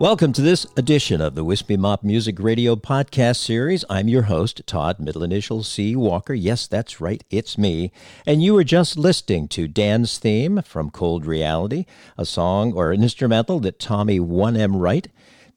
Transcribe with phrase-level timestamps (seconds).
[0.00, 3.84] Welcome to this edition of the Wispy Mop Music Radio podcast series.
[3.90, 5.96] I'm your host, Todd, middle initial C.
[5.96, 6.34] Walker.
[6.34, 7.90] Yes, that's right, it's me.
[8.24, 11.84] And you were just listening to Dan's theme from Cold Reality,
[12.16, 15.08] a song or an instrumental that Tommy 1M Wright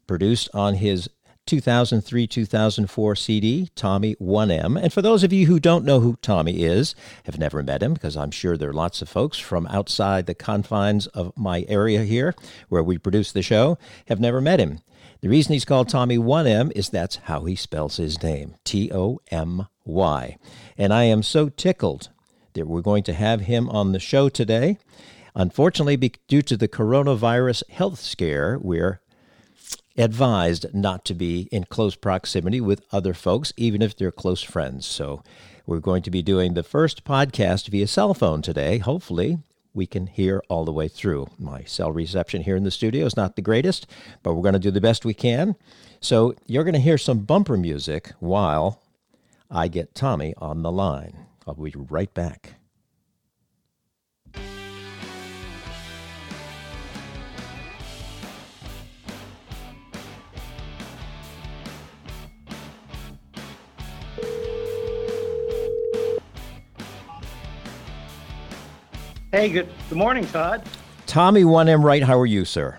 [0.08, 1.08] produced on his
[1.52, 4.82] 2003 2004 CD, Tommy 1M.
[4.82, 7.94] And for those of you who don't know who Tommy is, have never met him,
[7.94, 12.04] because I'm sure there are lots of folks from outside the confines of my area
[12.04, 12.34] here
[12.70, 14.80] where we produce the show, have never met him.
[15.20, 19.20] The reason he's called Tommy 1M is that's how he spells his name T O
[19.30, 20.38] M Y.
[20.78, 22.12] And I am so tickled
[22.54, 24.78] that we're going to have him on the show today.
[25.36, 29.02] Unfortunately, due to the coronavirus health scare, we're
[29.98, 34.86] advised not to be in close proximity with other folks, even if they're close friends.
[34.86, 35.24] So
[35.66, 38.78] we're going to be doing the first podcast via cell phone today.
[38.78, 39.40] Hopefully,
[39.74, 41.28] we can hear all the way through.
[41.40, 43.88] My cell reception here in the studio is not the greatest,
[44.24, 45.56] but we're going to do the best we can.
[46.00, 48.82] So you're going to hear some bumper music while
[49.50, 51.26] I get Tommy on the line.
[51.48, 52.56] I'll be right back.
[69.32, 70.62] Hey, good, good morning, Todd.
[71.06, 72.78] Tommy 1M Wright, how are you, sir?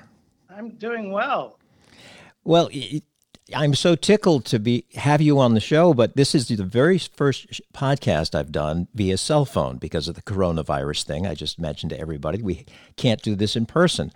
[0.51, 1.59] I'm doing well.
[2.45, 2.69] Well,
[3.55, 6.99] I'm so tickled to be have you on the show, but this is the very
[6.99, 11.27] first podcast I've done via cell phone because of the coronavirus thing.
[11.27, 14.13] I just mentioned to everybody we can't do this in person.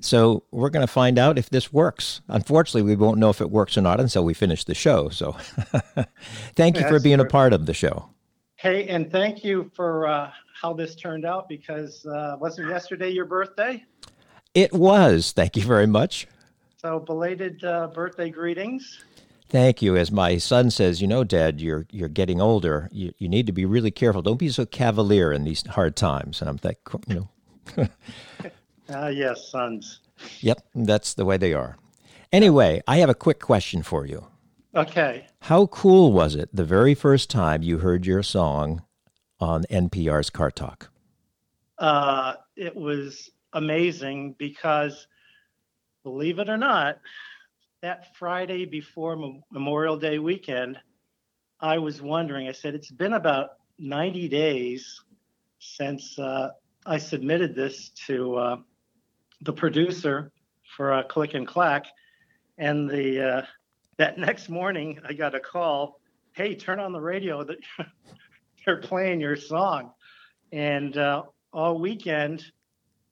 [0.00, 2.22] So we're going to find out if this works.
[2.28, 5.10] Unfortunately, we won't know if it works or not until we finish the show.
[5.10, 5.32] So
[6.56, 8.08] thank you for being a part of the show.
[8.56, 10.30] Hey, and thank you for uh,
[10.64, 13.84] how this turned out because uh, wasn't yesterday your birthday?
[14.54, 15.32] It was.
[15.32, 16.26] Thank you very much.
[16.78, 19.04] So belated uh, birthday greetings.
[19.50, 19.94] Thank you.
[19.94, 22.88] As my son says, you know, Dad, you're you're getting older.
[22.90, 24.22] You you need to be really careful.
[24.22, 26.40] Don't be so cavalier in these hard times.
[26.40, 27.28] And I'm like, you
[27.76, 27.88] know.
[28.90, 30.00] Ah, uh, yes, sons.
[30.40, 31.78] Yep, that's the way they are.
[32.30, 34.26] Anyway, I have a quick question for you.
[34.76, 35.26] Okay.
[35.40, 38.82] How cool was it the very first time you heard your song
[39.44, 40.90] on NPR's Car Talk?
[41.78, 45.06] Uh, it was amazing because,
[46.02, 46.98] believe it or not,
[47.82, 50.78] that Friday before Memorial Day weekend,
[51.60, 52.48] I was wondering.
[52.48, 55.02] I said, it's been about 90 days
[55.58, 56.50] since uh,
[56.86, 58.56] I submitted this to uh,
[59.42, 60.32] the producer
[60.76, 61.84] for uh, Click and Clack.
[62.56, 63.42] And the uh,
[63.98, 66.00] that next morning, I got a call.
[66.32, 67.44] Hey, turn on the radio.
[68.64, 69.92] They're playing your song.
[70.52, 72.44] And uh, all weekend,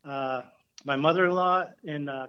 [0.05, 0.43] uh,
[0.85, 2.27] my mother-in-law in uh,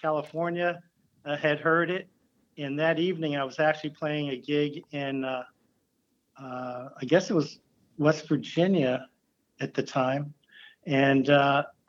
[0.00, 0.80] California
[1.24, 2.08] uh, had heard it,
[2.56, 5.42] and that evening I was actually playing a gig in, uh,
[6.40, 7.58] uh, I guess it was
[7.98, 9.06] West Virginia
[9.60, 10.32] at the time,
[10.86, 11.28] and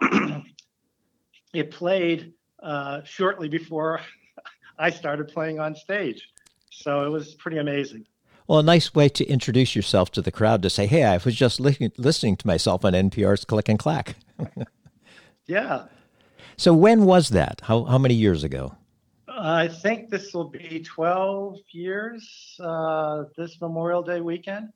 [1.54, 2.34] it played
[3.06, 4.02] shortly before
[4.80, 6.30] I started playing on stage.
[6.72, 8.06] So it was pretty amazing.
[8.48, 11.36] Well, a nice way to introduce yourself to the crowd to say, hey, I was
[11.36, 14.16] just li- listening to myself on NPR's Click and Clack.
[15.48, 15.86] yeah.
[16.56, 17.62] So when was that?
[17.64, 18.76] How, how many years ago?
[19.28, 24.70] I think this will be 12 years uh, this Memorial Day weekend.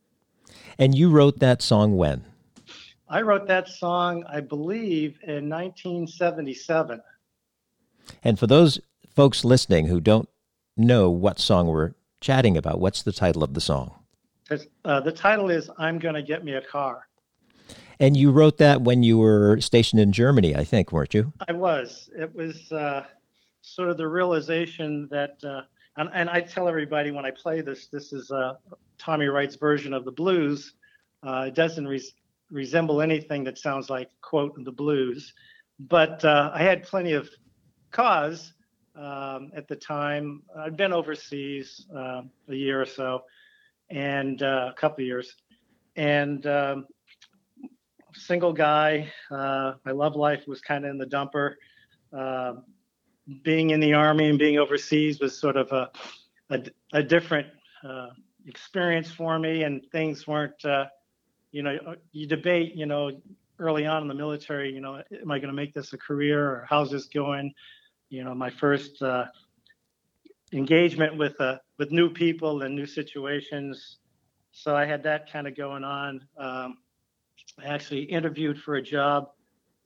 [0.77, 2.25] And you wrote that song when?
[3.07, 7.01] I wrote that song, I believe, in 1977.
[8.23, 8.79] And for those
[9.15, 10.27] folks listening who don't
[10.75, 12.79] know what song we're chatting about.
[12.79, 13.93] What's the title of the song?
[14.83, 17.07] Uh, the title is I'm Gonna Get Me a Car.
[17.99, 21.33] And you wrote that when you were stationed in Germany, I think, weren't you?
[21.47, 22.09] I was.
[22.17, 23.05] It was uh,
[23.61, 25.61] sort of the realization that, uh,
[25.97, 28.53] and, and, I tell everybody when I play this, this is uh,
[28.97, 30.73] Tommy Wright's version of the blues.
[31.23, 32.13] Uh, it doesn't res-
[32.49, 35.33] resemble anything that sounds like, quote, the blues.
[35.79, 37.29] But uh, I had plenty of
[37.91, 38.53] cause
[38.99, 40.43] um, at the time.
[40.57, 43.23] I'd been overseas uh, a year or so,
[43.89, 45.35] and uh, a couple years,
[45.95, 46.87] and um,
[48.13, 49.11] single guy.
[49.31, 51.55] Uh, my love life was kind of in the dumper.
[52.11, 52.63] Um,
[53.43, 55.89] being in the army and being overseas was sort of a
[56.49, 56.63] a,
[56.93, 57.47] a different
[57.87, 58.07] uh,
[58.45, 60.63] experience for me, and things weren't.
[60.65, 60.85] Uh,
[61.51, 61.77] you know,
[62.11, 62.75] you debate.
[62.75, 63.11] You know,
[63.59, 64.73] early on in the military.
[64.73, 67.53] You know, am I going to make this a career, or how's this going?
[68.09, 69.25] You know, my first uh,
[70.51, 73.97] engagement with uh, with new people and new situations.
[74.51, 76.25] So I had that kind of going on.
[76.37, 76.77] Um,
[77.59, 79.29] I actually interviewed for a job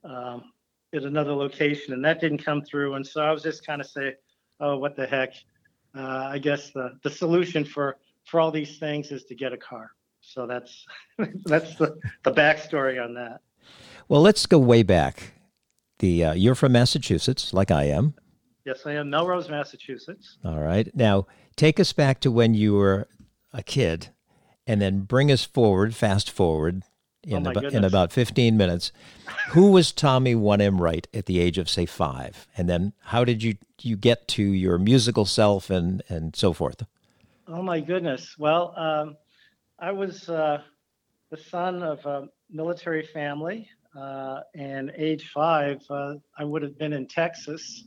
[0.04, 0.52] um,
[0.94, 2.96] at another location, and that didn't come through.
[2.96, 4.16] And so I was just kind of say,
[4.60, 5.34] oh, what the heck?
[5.96, 9.58] Uh, I guess the, the solution for, for all these things is to get a
[9.58, 9.92] car.
[10.22, 10.86] So that's
[11.46, 13.42] that's the, the backstory on that.
[14.08, 15.34] Well, let's go way back.
[16.00, 18.16] The uh, you're from Massachusetts, like I am.
[18.66, 20.38] Yes, I am Melrose, Massachusetts.
[20.44, 20.94] All right.
[20.96, 23.08] Now, take us back to when you were
[23.52, 24.10] a kid,
[24.66, 26.84] and then bring us forward, fast forward
[27.24, 28.92] in, oh about, in about 15 minutes.
[29.50, 32.48] Who was Tommy 1M Wright at the age of, say, five?
[32.58, 36.84] And then how did you, you get to your musical self and, and so forth?
[37.48, 38.36] Oh, my goodness.
[38.38, 39.18] Well, um,
[39.80, 40.62] I was uh,
[41.30, 43.70] the son of a military family.
[43.98, 47.84] Uh, and age five, uh, I would have been in Texas.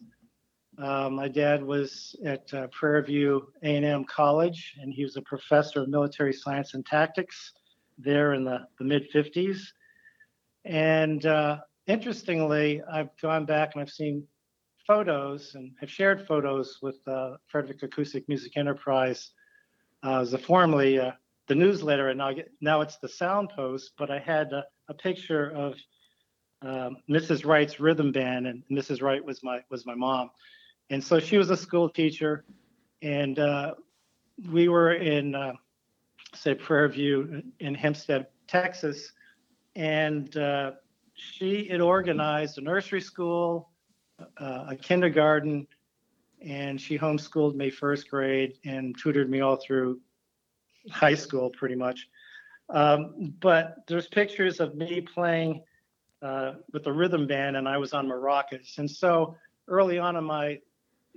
[0.79, 5.83] Uh, my dad was at uh, Prairie View A&M College, and he was a professor
[5.83, 7.53] of military science and tactics
[7.99, 9.59] there in the, the mid 50s.
[10.65, 14.25] And uh, interestingly, I've gone back and I've seen
[14.87, 19.31] photos and have shared photos with uh, Frederick Acoustic Music Enterprise.
[20.05, 21.01] As formerly
[21.49, 22.31] the newsletter, and now,
[22.61, 23.93] now it's the Sound Post.
[23.99, 25.75] But I had a picture of
[26.63, 27.45] um, Mrs.
[27.45, 29.03] Wright's rhythm band, and Mrs.
[29.03, 30.31] Wright was my was my mom,
[30.91, 32.45] and so she was a school teacher,
[33.03, 33.75] and uh,
[34.51, 35.53] we were in uh,
[36.35, 39.13] say Prairie View in Hempstead, Texas,
[39.75, 40.73] and uh,
[41.15, 43.71] she had organized a nursery school,
[44.39, 45.67] uh, a kindergarten,
[46.41, 50.01] and she homeschooled me first grade and tutored me all through
[50.91, 52.09] high school pretty much.
[52.69, 55.63] Um, but there's pictures of me playing
[56.23, 58.79] uh, with the rhythm band, and I was on maracas.
[58.79, 59.37] And so
[59.69, 60.59] early on in my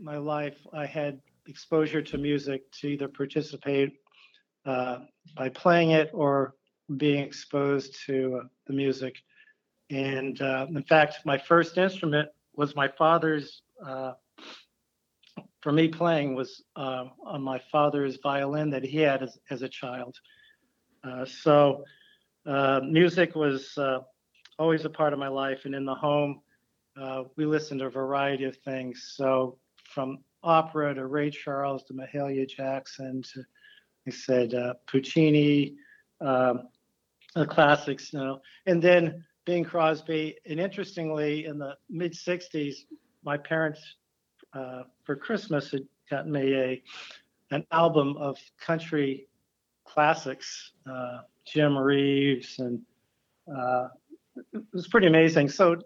[0.02, 3.94] my life, I had exposure to music to either participate
[4.66, 5.00] uh,
[5.36, 6.56] by playing it or
[6.98, 9.16] being exposed to uh, the music.
[9.90, 13.62] And uh, in fact, my first instrument was my father's.
[13.84, 14.14] Uh,
[15.62, 20.18] for me, playing was on my father's violin that he had as, as a child.
[21.26, 21.84] so,
[22.46, 23.78] music was
[24.60, 26.42] always a part of my life, and in the home,
[27.38, 29.14] we listened to a variety of things.
[29.16, 29.58] So,
[29.94, 33.44] from opera to Ray Charles to Mahalia Jackson to
[34.08, 35.76] I said uh, Puccini,
[36.22, 36.70] um,
[37.36, 40.36] the classics, you know, and then Bing Crosby.
[40.48, 42.76] And interestingly, in the mid '60s,
[43.24, 43.80] my parents
[44.54, 46.84] uh, for Christmas had gotten me a
[47.52, 49.28] an album of country
[49.86, 52.82] classics, uh, Jim Reeves, and
[53.56, 53.90] uh,
[54.54, 55.50] it was pretty amazing.
[55.50, 55.78] So,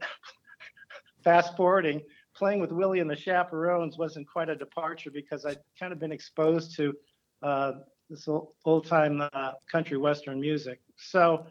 [1.23, 2.01] fast forwarding,
[2.35, 6.11] playing with Willie and the Chaperones wasn't quite a departure because I'd kind of been
[6.11, 6.93] exposed to
[7.41, 7.71] uh,
[8.09, 8.27] this
[8.65, 10.81] old time uh, country western music.
[10.97, 11.45] So,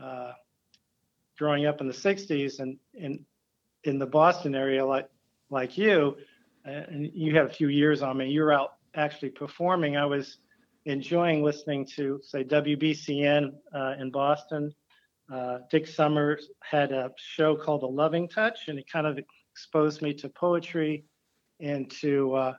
[0.00, 0.32] uh,
[1.38, 3.24] growing up in the '60s and in
[3.84, 5.08] in the Boston area, like
[5.50, 6.16] like you,
[6.66, 8.30] uh, and you had a few years on me.
[8.30, 9.96] You're out actually performing.
[9.96, 10.38] I was
[10.86, 14.74] enjoying listening to say WBCN uh, in Boston.
[15.32, 19.18] Uh, Dick Summers had a show called The Loving Touch, and it kind of
[19.52, 21.04] exposed me to poetry
[21.60, 22.54] and to uh,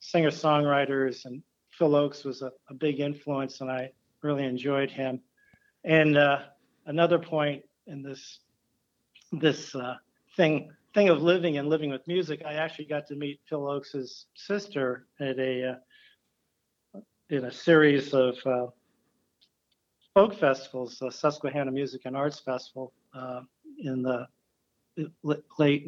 [0.00, 1.42] singer-songwriters and
[1.72, 3.90] Phil Ochs was a, a big influence, and I
[4.22, 5.20] really enjoyed him.
[5.84, 6.40] And uh,
[6.86, 8.40] another point in this
[9.32, 9.96] this uh,
[10.36, 14.26] thing thing of living and living with music, I actually got to meet Phil Ochs's
[14.34, 15.78] sister at a
[16.94, 17.00] uh,
[17.30, 18.66] in a series of uh,
[20.14, 23.42] folk festivals, the Susquehanna Music and Arts Festival uh,
[23.78, 24.26] in the
[25.58, 25.86] late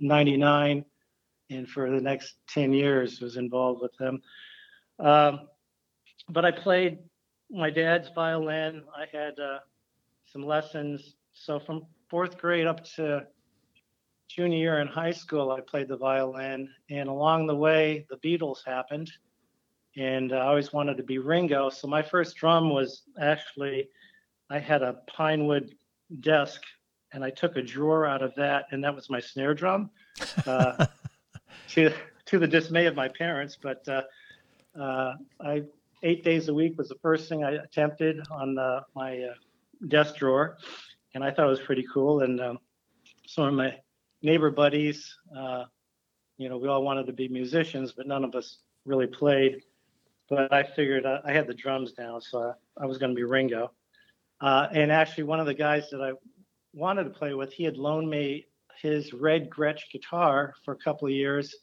[0.00, 4.20] '99, uh, and for the next 10 years was involved with them.
[4.98, 5.48] Um,
[6.28, 6.98] but I played
[7.50, 8.82] my dad's violin.
[8.94, 9.58] I had uh,
[10.26, 11.16] some lessons.
[11.32, 13.26] So from fourth grade up to
[14.28, 16.68] junior year in high school, I played the violin.
[16.90, 19.10] And along the way, the Beatles happened.
[19.98, 21.70] And I always wanted to be Ringo.
[21.70, 23.88] So my first drum was actually,
[24.48, 25.74] I had a pine wood
[26.20, 26.62] desk
[27.12, 29.90] and I took a drawer out of that, and that was my snare drum.
[30.46, 30.86] Uh,
[31.70, 31.92] to,
[32.26, 34.02] to the dismay of my parents, but uh,
[34.78, 35.62] uh, I
[36.02, 39.34] eight days a week was the first thing I attempted on uh, my uh,
[39.88, 40.58] desk drawer,
[41.14, 42.20] and I thought it was pretty cool.
[42.20, 42.58] And um,
[43.26, 43.74] some of my
[44.22, 45.64] neighbor buddies, uh,
[46.36, 49.62] you know, we all wanted to be musicians, but none of us really played.
[50.28, 53.16] But I figured I, I had the drums down, so I, I was going to
[53.16, 53.72] be Ringo.
[54.40, 56.12] Uh, and actually, one of the guys that I
[56.72, 58.46] wanted to play with, he had loaned me
[58.80, 61.54] his red Gretsch guitar for a couple of years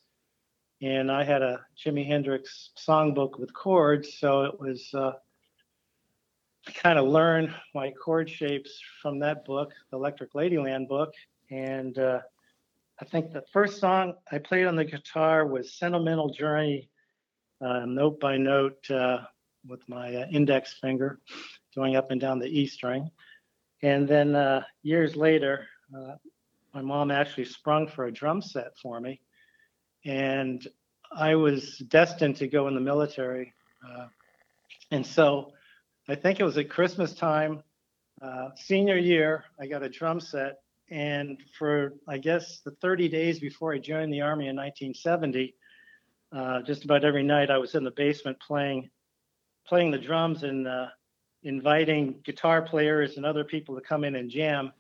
[0.82, 5.14] and I had a Jimi Hendrix songbook with chords, so it was uh,
[6.74, 11.14] kind of learn my chord shapes from that book, the Electric Ladyland book,
[11.50, 12.20] and uh,
[13.00, 16.90] I think the first song I played on the guitar was Sentimental Journey,
[17.62, 19.20] uh, note by note uh,
[19.68, 21.20] with my uh, index finger
[21.76, 23.10] going up and down the E string.
[23.82, 26.16] And then uh, years later, uh,
[26.74, 29.22] my mom actually sprung for a drum set for me.
[30.06, 30.66] And
[31.16, 33.54] I was destined to go in the military.
[34.92, 35.52] And so
[36.08, 37.64] I think it was at Christmas time,
[38.56, 40.60] senior year, I got a drum set
[40.90, 45.56] and for, I guess, the 30 days before I joined the Army in 1970,
[46.32, 48.90] uh, just about every night I was in the basement playing,
[49.68, 50.88] playing the drums and uh,
[51.44, 54.72] inviting guitar players and other people to come in and jam.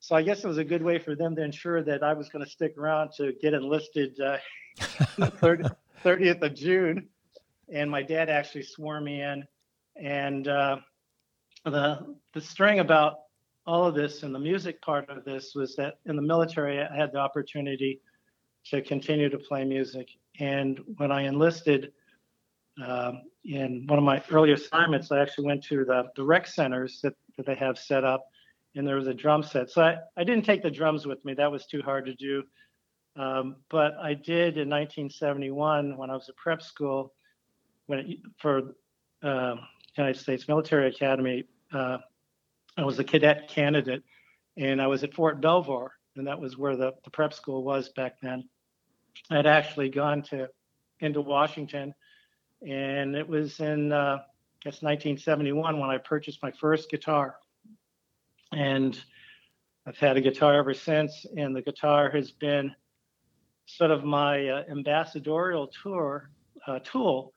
[0.00, 2.28] So I guess it was a good way for them to ensure that I was
[2.28, 4.36] going to stick around to get enlisted uh,
[4.78, 5.74] 30th,
[6.04, 7.08] 30th of June.
[7.72, 9.44] And my dad actually swore me in.
[9.96, 10.76] And uh,
[11.64, 13.20] the the string about
[13.66, 16.94] all of this and the music part of this was that in the military, I
[16.94, 18.00] had the opportunity
[18.66, 20.08] to continue to play music.
[20.40, 21.92] And when I enlisted,
[22.84, 27.00] um, in one of my early assignments, I actually went to the, the rec centers
[27.02, 28.24] that, that they have set up,
[28.74, 29.70] and there was a drum set.
[29.70, 32.42] So I, I didn't take the drums with me, that was too hard to do.
[33.16, 37.12] Um, but I did in 1971 when I was at prep school
[37.86, 38.74] when it, for
[39.22, 39.56] uh,
[39.96, 41.44] United States Military Academy.
[41.72, 41.98] Uh,
[42.76, 44.02] I was a cadet candidate,
[44.56, 47.90] and I was at Fort Belvoir, and that was where the, the prep school was
[47.90, 48.48] back then.
[49.30, 50.48] I'd actually gone to
[51.00, 51.94] into Washington,
[52.66, 57.36] and it was in uh, I guess 1971 when I purchased my first guitar,
[58.52, 58.98] and
[59.86, 62.74] I've had a guitar ever since, and the guitar has been
[63.66, 66.30] sort of my uh, ambassadorial tour
[66.66, 67.32] uh, tool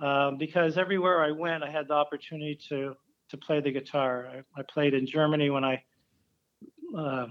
[0.00, 2.94] uh, because everywhere I went, I had the opportunity to
[3.28, 4.28] to play the guitar.
[4.32, 5.82] I, I played in Germany when I
[6.96, 7.26] uh,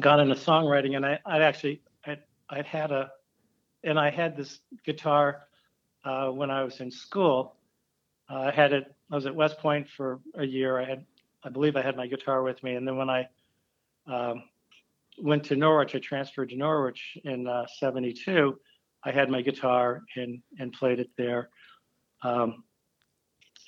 [0.00, 1.80] got into songwriting, and I, I actually
[2.50, 3.10] I I had a
[3.84, 5.42] and I had this guitar
[6.04, 7.56] uh, when I was in school.
[8.28, 8.94] Uh, I had it.
[9.10, 10.78] I was at West Point for a year.
[10.78, 11.04] I had,
[11.44, 13.28] I believe, I had my guitar with me, and then when I
[14.06, 14.44] um,
[15.18, 18.30] went to Norwich, I transferred to Norwich in '72.
[18.30, 18.52] Uh,
[19.04, 21.50] I had my guitar and and played it there.
[22.22, 22.64] Um,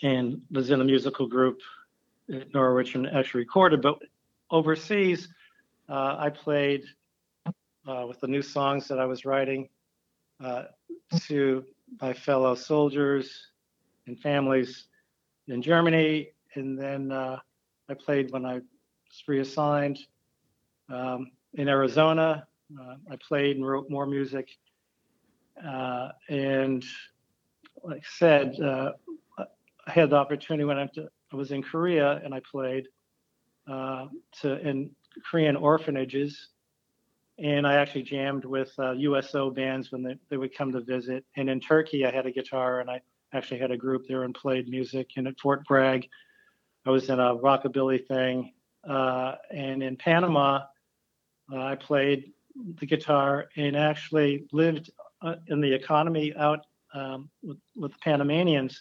[0.03, 1.61] and was in a musical group
[2.33, 3.83] at Norwich and actually recorded.
[3.83, 3.99] But
[4.51, 5.29] overseas,
[5.89, 6.85] uh, I played
[7.89, 9.69] uh, with the new songs that I was writing
[10.43, 10.65] uh,
[11.27, 11.65] to
[12.01, 13.49] my fellow soldiers
[14.07, 14.87] and families
[15.49, 16.31] in Germany.
[16.55, 17.39] And then uh,
[17.89, 19.99] I played when I was reassigned
[20.89, 22.47] um, in Arizona.
[22.81, 24.49] Uh, I played and wrote more music.
[25.67, 26.85] Uh, and
[27.83, 28.57] like I said,
[29.87, 32.89] I had the opportunity when I, to, I was in Korea and I played
[33.69, 34.07] uh,
[34.41, 34.91] to in
[35.29, 36.49] Korean orphanages,
[37.43, 41.25] and I actually jammed with uh, USO bands when they, they would come to visit.
[41.37, 43.01] And in Turkey, I had a guitar and I
[43.33, 45.11] actually had a group there and played music.
[45.17, 46.09] And at Fort Bragg,
[46.87, 48.53] I was in a rockabilly thing.
[48.89, 50.61] Uh, and in Panama,
[51.53, 52.33] uh, I played
[52.79, 54.91] the guitar and actually lived
[55.23, 58.81] uh, in the economy out um, with, with Panamanians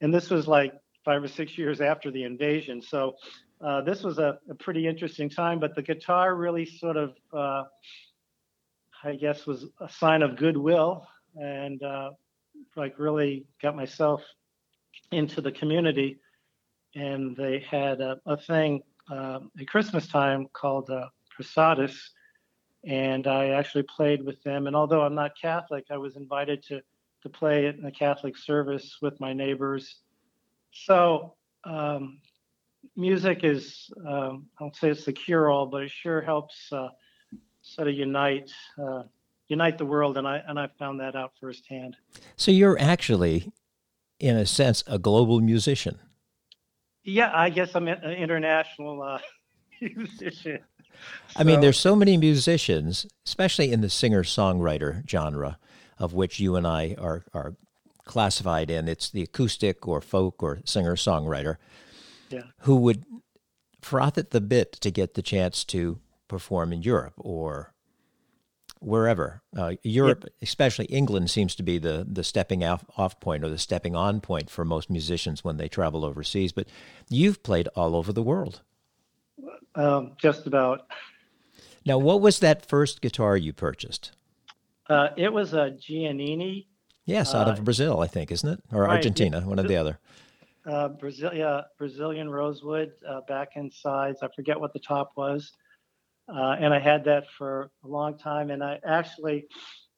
[0.00, 0.72] and this was like
[1.04, 2.82] five or six years after the invasion.
[2.82, 3.16] So
[3.64, 5.60] uh, this was a, a, pretty interesting time.
[5.60, 7.64] But the guitar really sort of, uh,
[9.04, 12.10] I guess, was a sign of goodwill, and uh,
[12.76, 14.22] like really got myself
[15.12, 16.18] into the community.
[16.94, 22.10] And they had a, a thing um, at Christmas time called uh, Posadas,
[22.84, 24.66] and I actually played with them.
[24.66, 26.80] And although I'm not Catholic, I was invited to
[27.22, 29.96] to play in a Catholic service with my neighbors.
[30.72, 32.20] So um,
[32.96, 36.88] music is, um, I don't say it's the cure-all, but it sure helps uh,
[37.62, 39.02] sort of unite uh,
[39.48, 41.96] unite the world, and I and I found that out firsthand.
[42.36, 43.52] So you're actually,
[44.18, 45.98] in a sense, a global musician.
[47.02, 49.18] Yeah, I guess I'm an international uh,
[49.80, 50.60] musician.
[51.34, 55.58] I mean, there's so many musicians, especially in the singer-songwriter genre
[55.98, 57.54] of which you and I are, are
[58.04, 58.88] classified in.
[58.88, 61.56] It's the acoustic or folk or singer songwriter
[62.30, 62.42] yeah.
[62.60, 63.04] who would
[63.82, 67.72] froth at the bit to get the chance to perform in Europe or
[68.80, 69.42] wherever.
[69.56, 73.58] Uh, Europe, especially England, seems to be the, the stepping off, off point or the
[73.58, 76.52] stepping on point for most musicians when they travel overseas.
[76.52, 76.68] But
[77.08, 78.62] you've played all over the world.
[79.74, 80.86] Um, just about.
[81.86, 84.12] Now, what was that first guitar you purchased?
[84.88, 86.66] Uh, it was a Giannini.
[87.04, 89.76] Yes, out of uh, Brazil, I think, isn't it, or right, Argentina, one or the
[89.76, 89.98] other.
[90.66, 90.88] Uh,
[91.78, 94.18] Brazilian rosewood, uh, back end sides.
[94.22, 95.52] I forget what the top was.
[96.32, 98.50] uh, and I had that for a long time.
[98.50, 99.46] And I actually,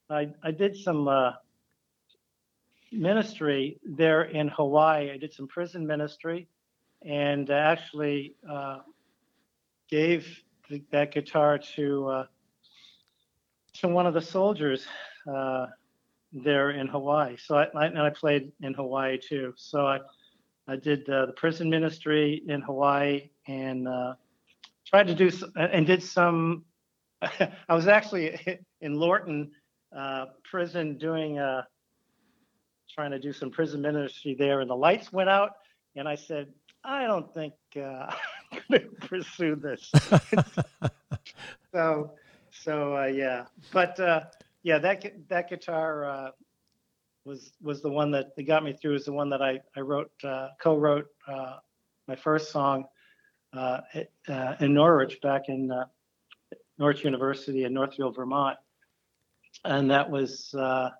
[0.09, 1.33] I, I did some uh,
[2.91, 5.11] ministry there in Hawaii.
[5.11, 6.49] I did some prison ministry,
[7.05, 8.79] and actually uh,
[9.89, 12.27] gave the, that guitar to uh,
[13.75, 14.87] to one of the soldiers
[15.31, 15.67] uh,
[16.33, 17.37] there in Hawaii.
[17.37, 19.55] So I, I, and I played in Hawaii too.
[19.57, 19.99] So I
[20.69, 24.15] I did uh, the prison ministry in Hawaii and uh,
[24.87, 26.65] tried to do and did some.
[27.23, 28.39] I was actually
[28.81, 29.51] in Lorton
[29.97, 31.63] uh, prison doing uh,
[32.95, 35.53] trying to do some prison ministry there, and the lights went out,
[35.97, 36.49] and I said,
[36.85, 37.81] I don't think uh,
[38.53, 39.91] I'm going to pursue this.
[41.73, 42.13] so,
[42.51, 43.99] so uh, yeah, but
[44.63, 46.33] yeah, that that guitar
[47.25, 48.95] was was the one that, that got me through.
[48.95, 51.57] Is the one that I I wrote uh, co-wrote uh,
[52.09, 52.85] my first song
[53.53, 53.81] uh,
[54.29, 55.85] uh in Norwich back in uh,
[56.79, 58.59] Norwich University in Northfield, Vermont,
[59.65, 60.91] and that was uh,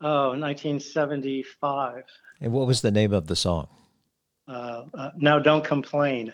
[0.00, 2.04] oh 1975.
[2.40, 3.68] And what was the name of the song?
[5.16, 6.32] now don't complain.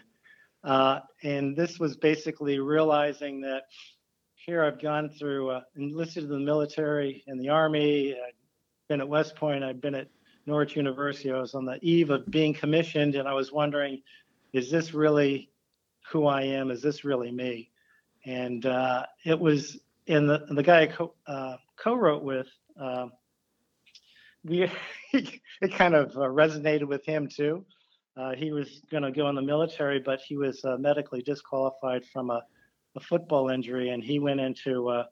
[0.65, 3.65] and this was basically realizing that
[4.45, 8.13] here I've gone through, uh, enlisted in the military and the Army.
[8.15, 8.35] I've
[8.89, 9.65] been at West Point.
[9.65, 10.09] I've been at
[10.47, 11.33] Norwich University.
[11.33, 14.03] I was on the eve of being commissioned, and I was wondering,
[14.53, 15.51] is this really
[16.11, 16.71] who I am?
[16.71, 17.71] Is this really me?
[18.27, 23.13] And uh, it was, and the, the guy I co, uh, co-wrote with, um,
[24.45, 24.71] we,
[25.13, 27.65] it kind of uh, resonated with him too.
[28.17, 32.05] Uh, he was going to go in the military, but he was uh, medically disqualified
[32.13, 32.43] from a
[32.97, 35.05] a football injury, and he went into uh,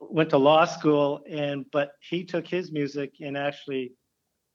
[0.00, 1.20] went to law school.
[1.28, 3.92] And but he took his music and actually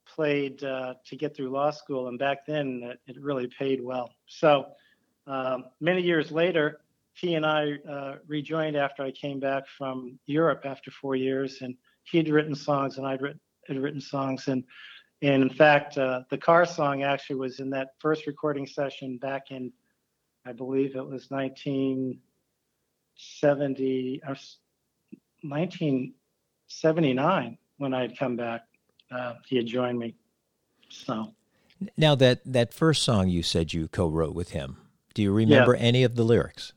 [0.07, 2.07] played uh, to get through law school.
[2.07, 4.11] And back then, it, it really paid well.
[4.27, 4.67] So
[5.27, 6.81] um, many years later,
[7.13, 11.75] he and I uh, rejoined after I came back from Europe after four years, and
[12.03, 14.47] he'd written songs and I'd written, had written songs.
[14.47, 14.63] And
[15.21, 19.49] and in fact, uh, the car song actually was in that first recording session back
[19.49, 19.71] in
[20.45, 24.35] I believe it was 1970 or
[25.41, 28.63] 1979 when I had come back.
[29.11, 30.15] Uh, he had joined me.
[30.89, 31.33] So
[31.97, 34.77] now that that first song you said you co-wrote with him,
[35.13, 35.81] do you remember yeah.
[35.81, 36.73] any of the lyrics?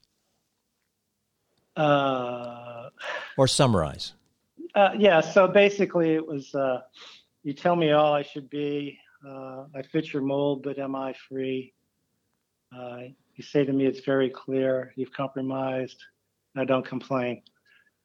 [1.76, 2.90] Uh,
[3.36, 4.14] or summarize.
[4.74, 5.20] Uh, yeah.
[5.20, 6.80] So basically, it was uh,
[7.44, 8.98] you tell me all I should be.
[9.26, 11.72] Uh, I fit your mold, but am I free?
[13.38, 16.02] You say to me, it's very clear, you've compromised,
[16.56, 17.42] I don't complain.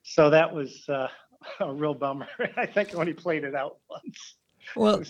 [0.04, 1.08] So that was uh,
[1.60, 2.28] a real bummer.
[2.58, 4.36] I think when he played it out once.
[4.76, 5.04] Well,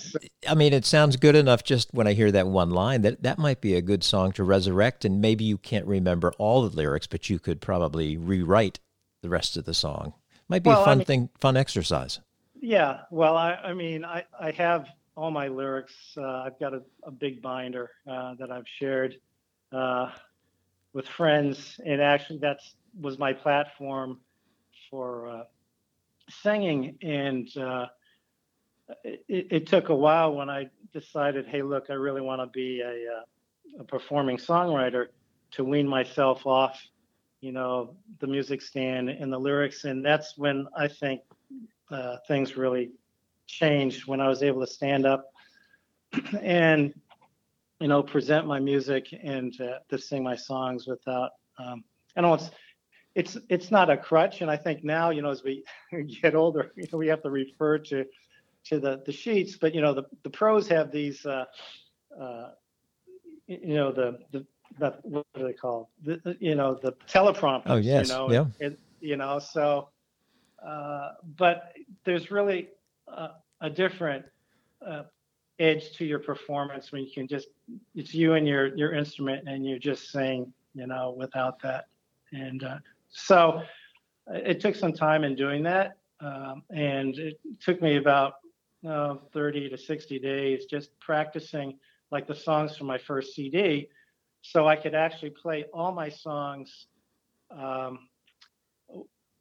[0.47, 3.37] I mean, it sounds good enough just when I hear that one line that that
[3.37, 5.03] might be a good song to resurrect.
[5.03, 8.79] And maybe you can't remember all the lyrics, but you could probably rewrite
[9.21, 10.13] the rest of the song.
[10.47, 12.21] Might be well, a fun I mean, thing, fun exercise.
[12.61, 13.01] Yeah.
[13.11, 15.93] Well, I, I mean, I, I have all my lyrics.
[16.17, 19.17] Uh, I've got a, a big binder uh, that I've shared
[19.73, 20.11] uh,
[20.93, 22.59] with friends, and actually that
[22.99, 24.19] was my platform
[24.89, 25.43] for uh,
[26.29, 26.97] singing.
[27.01, 27.87] And uh,
[29.03, 32.81] it, it, took a while when I decided, hey, look, I really want to be
[32.81, 35.07] a, uh, a performing songwriter
[35.51, 36.81] to wean myself off,
[37.41, 39.85] you know, the music stand and the lyrics.
[39.85, 41.21] And that's when I think
[41.91, 42.91] uh, things really
[43.47, 45.31] changed when I was able to stand up
[46.41, 46.93] and
[47.83, 51.31] you know, present my music and uh, to sing my songs without.
[51.59, 51.83] Um,
[52.15, 52.49] I know it's
[53.13, 55.65] it's it's not a crutch, and I think now, you know, as we
[56.21, 58.05] get older, you know, we have to refer to
[58.67, 59.57] to the the sheets.
[59.57, 61.43] But you know, the the pros have these, uh,
[62.17, 62.51] uh,
[63.47, 64.45] you know, the the
[65.03, 65.87] what are they called?
[66.05, 67.63] The, you know, the teleprompters.
[67.65, 68.45] Oh yes, you know, yeah.
[68.61, 69.89] And, you know, so,
[70.65, 71.73] uh, but
[72.05, 72.69] there's really
[73.09, 74.23] a, a different
[74.87, 75.03] uh,
[75.63, 77.47] edge to your performance when you can just
[77.95, 81.85] it's you and your your instrument and you're just sing you know without that.
[82.31, 82.77] And uh,
[83.09, 83.61] so
[84.29, 88.35] uh, it took some time in doing that um, and it took me about
[88.87, 91.77] uh, 30 to 60 days just practicing
[92.11, 93.87] like the songs from my first cd
[94.41, 96.87] so i could actually play all my songs
[97.51, 98.07] um,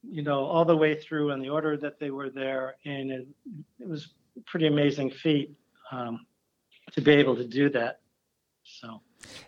[0.03, 3.27] you know all the way through in the order that they were there and it,
[3.81, 5.51] it was a pretty amazing feat
[5.93, 6.27] um,
[6.93, 8.01] to be able to do that.
[8.65, 9.01] So.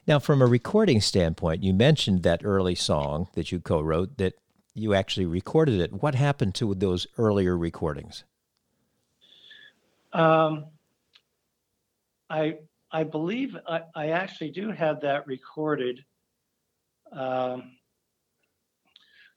[0.06, 4.34] Now, from a recording standpoint, you mentioned that early song that you co-wrote that
[4.74, 5.92] you actually recorded it.
[6.02, 8.24] What happened to those earlier recordings?
[10.12, 10.66] Um,
[12.30, 12.58] I
[12.92, 16.04] I believe I, I actually do have that recorded.
[17.12, 17.72] Um,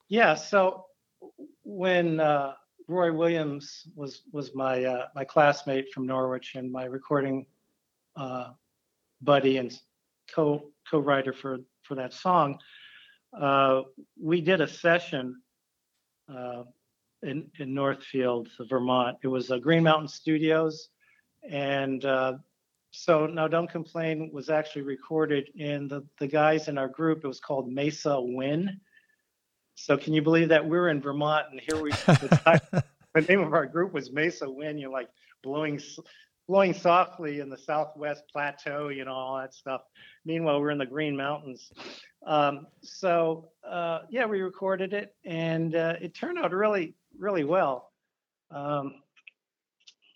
[0.07, 0.85] yeah, so
[1.63, 2.53] when uh,
[2.87, 7.45] Roy Williams was was my uh, my classmate from Norwich and my recording
[8.15, 8.51] uh,
[9.21, 9.77] buddy and
[10.33, 12.59] co co-writer for for that song,
[13.39, 13.81] uh,
[14.21, 15.41] we did a session
[16.33, 16.63] uh,
[17.23, 19.17] in in Northfield, Vermont.
[19.23, 20.89] It was a Green Mountain Studios,
[21.49, 22.33] and uh,
[22.91, 27.23] so now don't complain was actually recorded in the the guys in our group.
[27.23, 28.79] It was called Mesa Wind.
[29.79, 33.53] So can you believe that we're in Vermont and here we the, the name of
[33.53, 34.79] our group was Mesa Wind.
[34.79, 35.07] You're like
[35.43, 35.79] blowing
[36.47, 39.81] blowing softly in the Southwest Plateau, you know all that stuff.
[40.25, 41.71] Meanwhile, we're in the Green Mountains.
[42.25, 47.91] Um, so uh, yeah, we recorded it and uh, it turned out really really well.
[48.49, 48.95] Um,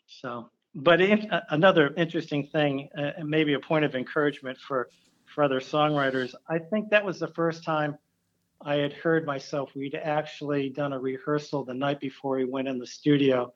[0.07, 4.89] so, but in, uh, another interesting thing, uh, and maybe a point of encouragement for
[5.35, 7.99] for other songwriters, I think that was the first time
[8.63, 9.71] I had heard myself.
[9.75, 13.53] We'd actually done a rehearsal the night before we went in the studio.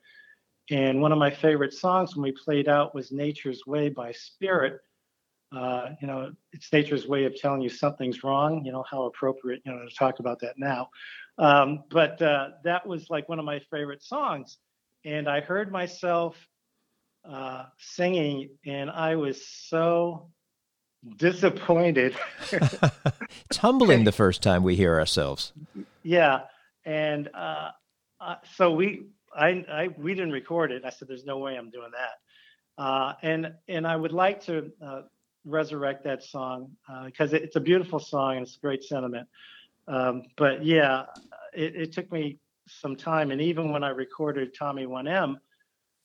[0.72, 4.82] And one of my favorite songs when we played out was Nature's Way by Spirit.
[5.56, 8.66] Uh, you know, it's nature's way of telling you something's wrong.
[8.66, 10.90] You know, how appropriate, you know, to talk about that now.
[11.38, 14.58] Um, but uh, that was like one of my favorite songs.
[15.06, 16.36] And I heard myself
[17.30, 20.32] uh, singing, and I was so
[21.18, 22.16] disappointed.
[22.52, 25.54] it's humbling the first time we hear ourselves.
[26.04, 26.42] Yeah,
[26.86, 27.72] and uh,
[28.20, 30.84] uh, so we, I, I, we didn't record it.
[30.86, 34.72] I said, "There's no way I'm doing that," uh, and and I would like to
[34.82, 35.02] uh,
[35.46, 36.72] resurrect that song
[37.06, 39.28] because uh, it, it's a beautiful song and it's a great sentiment.
[39.88, 41.06] Um, but yeah,
[41.54, 45.36] it, it, took me some time, and even when I recorded Tommy 1M,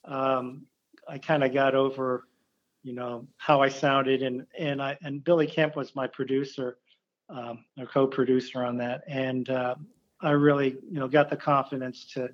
[0.05, 0.67] um,
[1.09, 2.25] I kind of got over
[2.83, 6.79] you know how I sounded, and and I and Billy Kemp was my producer,
[7.29, 9.75] um, a co-producer on that, and uh,
[10.21, 12.31] I really you know got the confidence to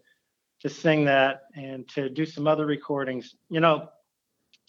[0.61, 3.35] to sing that and to do some other recordings.
[3.49, 3.89] You know,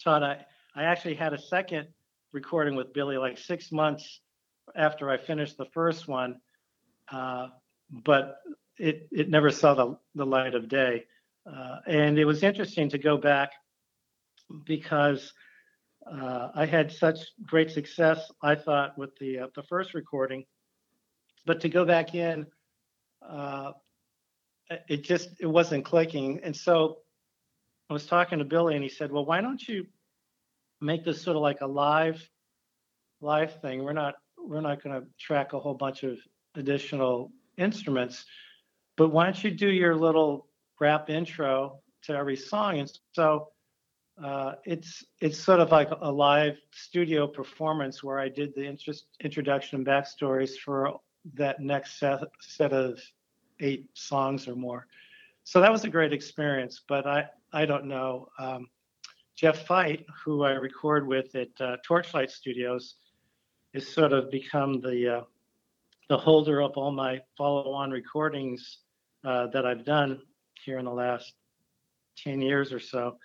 [0.02, 1.88] Todd, I I actually had a second
[2.32, 4.20] recording with Billy like six months
[4.74, 6.40] after I finished the first one,
[7.10, 7.48] uh,
[8.04, 8.38] but
[8.78, 11.04] it it never saw the the light of day,
[11.46, 13.52] uh, and it was interesting to go back
[14.64, 15.32] because
[16.10, 20.44] uh, I had such great success, I thought, with the uh, the first recording,
[21.46, 22.46] but to go back in,
[23.28, 23.72] uh,
[24.88, 26.40] it just it wasn't clicking.
[26.42, 26.98] And so
[27.90, 29.86] I was talking to Billy, and he said, "Well, why don't you
[30.80, 32.26] make this sort of like a live
[33.20, 33.84] live thing?
[33.84, 36.18] We're not we're not going to track a whole bunch of
[36.54, 38.24] additional instruments,
[38.96, 40.48] but why don't you do your little
[40.80, 43.48] rap intro to every song?" And so
[44.22, 49.06] uh, it's it's sort of like a live studio performance where I did the interest,
[49.20, 50.98] introduction and backstories for
[51.34, 52.98] that next set, set of
[53.60, 54.86] eight songs or more.
[55.44, 56.80] So that was a great experience.
[56.88, 58.28] But I I don't know.
[58.38, 58.68] Um,
[59.36, 62.96] Jeff Feit, who I record with at uh, Torchlight Studios,
[63.72, 65.20] has sort of become the uh,
[66.08, 68.78] the holder of all my follow-on recordings
[69.24, 70.20] uh, that I've done
[70.64, 71.34] here in the last
[72.16, 73.16] ten years or so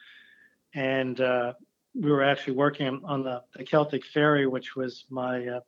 [0.74, 1.54] and uh,
[2.00, 5.60] we were actually working on the, the Celtic Fairy, which was my uh,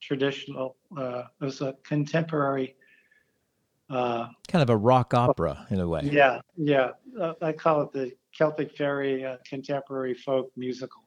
[0.00, 0.76] traditional.
[0.96, 2.76] Uh, it was a contemporary.
[3.90, 6.02] Uh, kind of a rock opera in a way.
[6.04, 6.90] Yeah, yeah.
[7.18, 11.02] Uh, I call it the Celtic Fairy uh, contemporary folk musical.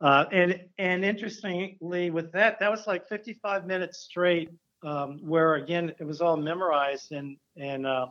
[0.00, 4.50] and and interestingly, with that, that was like 55 minutes straight,
[4.82, 8.06] um, where again it was all memorized, and and I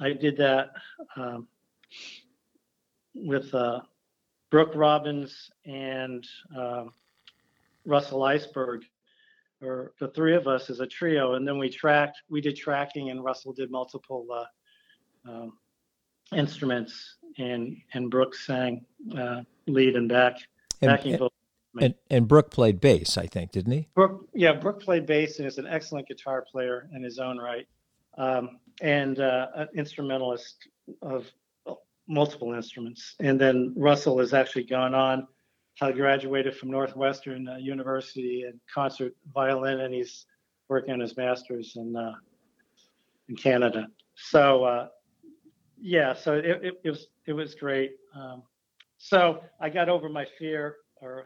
[0.00, 0.70] I did that.
[1.14, 1.46] Um,
[3.14, 3.80] with uh,
[4.50, 6.26] Brooke Robbins and
[6.56, 6.92] um,
[7.84, 8.84] Russell Iceberg,
[9.62, 11.34] or the three of us as a trio.
[11.34, 15.58] And then we tracked, we did tracking, and Russell did multiple uh, um,
[16.34, 18.84] instruments, and and Brooke sang
[19.16, 20.36] uh, lead and back
[20.80, 21.32] and, backing vocals.
[21.80, 23.88] And, and Brooke played bass, I think, didn't he?
[23.94, 27.66] Brooke, yeah, Brooke played bass and is an excellent guitar player in his own right,
[28.18, 30.56] um, and uh, an instrumentalist
[31.02, 31.30] of
[32.10, 33.14] multiple instruments.
[33.20, 35.26] And then Russell has actually gone on,
[35.76, 40.26] he graduated from Northwestern uh, University in concert violin, and he's
[40.68, 42.12] working on his master's in uh,
[43.28, 43.86] in Canada.
[44.14, 44.88] So uh,
[45.80, 47.92] yeah, so it, it, it, was it was great.
[48.14, 48.42] Um,
[48.98, 51.24] so I got over my fear or,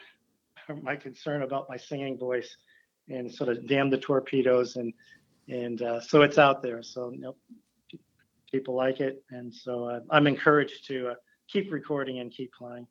[0.68, 2.56] or my concern about my singing voice,
[3.08, 4.92] and sort of damn the torpedoes, and
[5.48, 6.82] and uh, so it's out there.
[6.82, 7.34] So you know,
[8.54, 11.14] people like it, and so uh, I'm encouraged to uh,
[11.48, 12.86] keep recording and keep playing.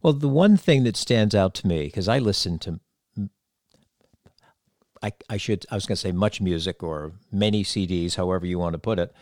[0.00, 2.80] Well, the one thing that stands out to me because I listen to
[5.02, 8.58] I, I should I was going to say much music or many CDs, however you
[8.58, 9.12] want to put it,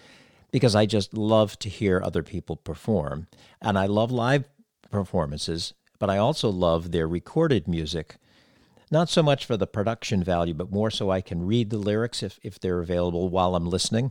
[0.53, 3.27] because I just love to hear other people perform,
[3.61, 4.45] and I love live
[4.91, 8.17] performances, but I also love their recorded music.
[8.93, 12.23] Not so much for the production value, but more so I can read the lyrics
[12.23, 14.11] if, if they're available while I'm listening.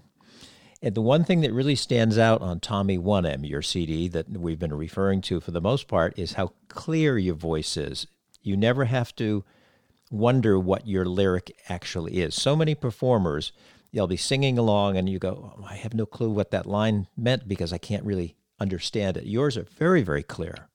[0.82, 4.60] And the one thing that really stands out on Tommy 1M, your CD that we've
[4.60, 8.08] been referring to for the most part, is how clear your voice is.
[8.42, 9.44] You never have to
[10.10, 12.34] wonder what your lyric actually is.
[12.34, 13.52] So many performers,
[13.92, 17.08] you'll be singing along and you go, oh, I have no clue what that line
[17.18, 19.26] meant because I can't really understand it.
[19.26, 20.70] Yours are very, very clear.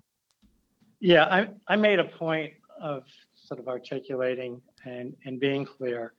[1.00, 6.12] Yeah, I, I made a point of sort of articulating and, and being clear.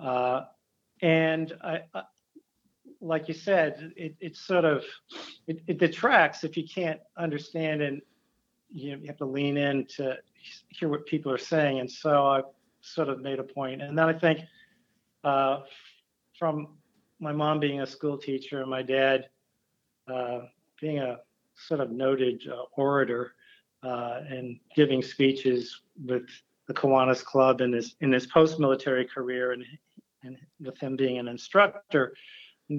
[0.00, 0.42] Uh,
[1.00, 1.80] and I,
[3.00, 4.84] like you said, it, it's sort of
[5.46, 8.02] it, it, detracts if you can't understand and
[8.70, 10.16] you, know, you have to lean in to
[10.68, 11.80] hear what people are saying.
[11.80, 12.42] And so I
[12.82, 13.82] sort of made a point.
[13.82, 14.40] And then I think
[15.24, 15.60] uh,
[16.38, 16.68] from
[17.20, 19.28] my mom being a school teacher and my dad
[20.12, 20.40] uh,
[20.80, 21.18] being a
[21.56, 23.34] sort of noted uh, orator
[23.82, 26.22] uh, and giving speeches with
[26.66, 29.64] the Kiwanis Club in his in his post-military career and
[30.22, 32.14] and with him being an instructor,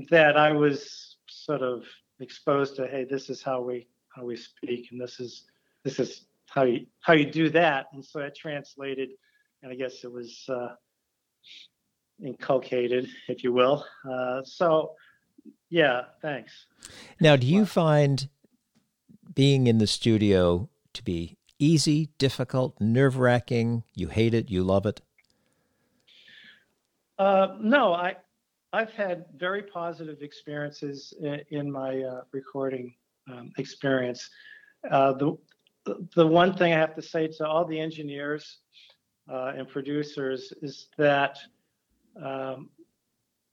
[0.09, 1.83] that I was sort of
[2.19, 5.43] exposed to, hey, this is how we how we speak, and this is
[5.83, 9.09] this is how you how you do that, and so it translated,
[9.61, 10.75] and I guess it was uh,
[12.23, 13.85] inculcated, if you will.
[14.09, 14.93] Uh, so,
[15.69, 16.67] yeah, thanks.
[17.19, 18.29] Now, do you find
[19.33, 23.83] being in the studio to be easy, difficult, nerve wracking?
[23.93, 25.01] You hate it, you love it?
[27.17, 28.15] Uh, no, I
[28.73, 31.13] I've had very positive experiences
[31.49, 32.93] in, my uh, recording
[33.29, 34.29] um, experience.
[34.89, 35.37] Uh, the
[36.15, 38.59] the one thing I have to say to all the engineers
[39.29, 41.39] uh, and producers is that,
[42.21, 42.69] um,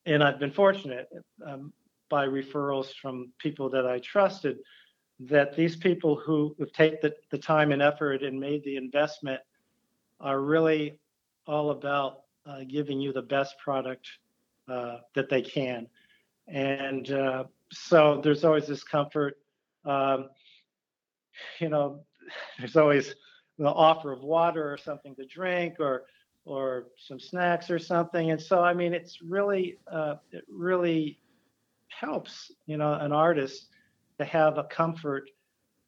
[0.04, 1.08] and I've been fortunate
[1.44, 1.72] um,
[2.10, 4.58] by referrals from people that I trusted,
[5.20, 9.40] that these people who have taken the, the time and effort and made the investment
[10.20, 10.98] are really
[11.46, 14.06] all about uh, giving you the best product
[14.68, 15.86] uh, that they can.
[16.46, 19.38] And uh, so there's always this comfort.
[19.84, 20.28] Um,
[21.60, 22.00] you know,
[22.58, 23.14] there's always
[23.58, 26.04] the offer of water or something to drink or
[26.44, 28.30] or some snacks or something.
[28.30, 31.18] And so, I mean, it's really uh, it really
[31.88, 33.68] helps, you know, an artist
[34.18, 35.28] to have a comfort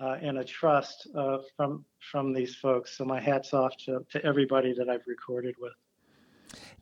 [0.01, 2.97] uh, and a trust uh, from from these folks.
[2.97, 5.73] So my hats off to, to everybody that I've recorded with.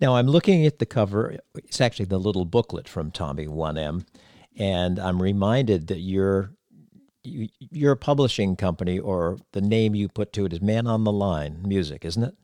[0.01, 1.37] Now I'm looking at the cover.
[1.57, 4.07] It's actually the little booklet from Tommy 1M,
[4.59, 6.53] and I'm reminded that you're
[7.25, 11.13] you, your publishing company or the name you put to it is Man on the
[11.13, 12.35] Line Music, isn't it?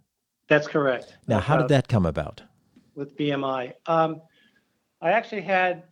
[0.48, 1.16] That's correct.
[1.26, 2.42] Now, how did that come about?
[2.94, 4.20] With BMI, um,
[5.00, 5.84] I actually had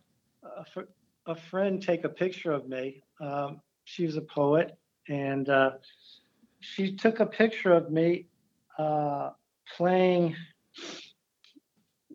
[0.43, 0.83] a,
[1.25, 3.03] a, friend take a picture of me.
[3.19, 4.77] Um, she was a poet,
[5.09, 5.71] and uh,
[6.59, 8.27] she took a picture of me
[8.77, 9.31] uh,
[9.75, 10.35] playing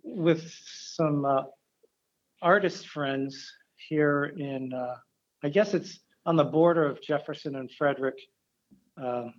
[0.02, 1.42] with some uh,
[2.42, 3.52] artist friends
[3.88, 4.96] here in, uh,
[5.42, 8.18] I guess it's on the border of Jefferson and Frederick,
[8.96, 9.34] um,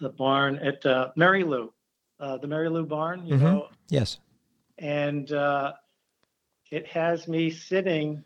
[0.00, 1.72] the barn at uh, Mary Lou,
[2.20, 3.44] uh, the Mary Lou barn, you mm-hmm.
[3.44, 3.68] know.
[3.88, 4.18] Yes.
[4.78, 5.72] And uh,
[6.70, 8.22] it has me sitting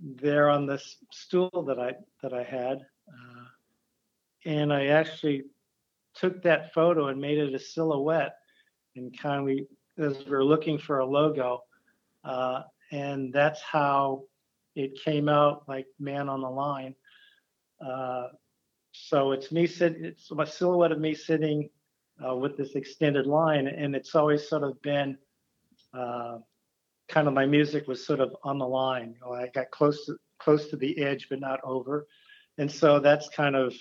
[0.00, 1.92] there on this stool that I
[2.22, 3.44] that I had, uh,
[4.46, 5.44] and I actually
[6.14, 8.36] took that photo and made it a silhouette
[8.96, 9.66] and kind of
[10.00, 11.62] as we were looking for a logo.
[12.24, 14.24] Uh, and that's how
[14.74, 16.94] it came out like man on the line.
[17.84, 18.28] Uh,
[18.92, 21.70] so it's me sitting, it's a silhouette of me sitting
[22.26, 23.66] uh, with this extended line.
[23.66, 25.16] And it's always sort of been
[25.94, 26.38] uh,
[27.08, 29.14] kind of my music was sort of on the line.
[29.14, 32.06] You know, I got close to, close to the edge, but not over.
[32.58, 33.74] And so that's kind of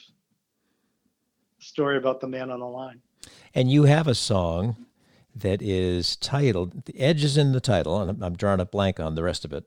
[1.60, 3.02] story about the man on the line.
[3.54, 4.86] And you have a song
[5.39, 8.99] that is titled "The Edge" is in the title, and I'm, I'm drawing a blank
[8.99, 9.65] on the rest of it.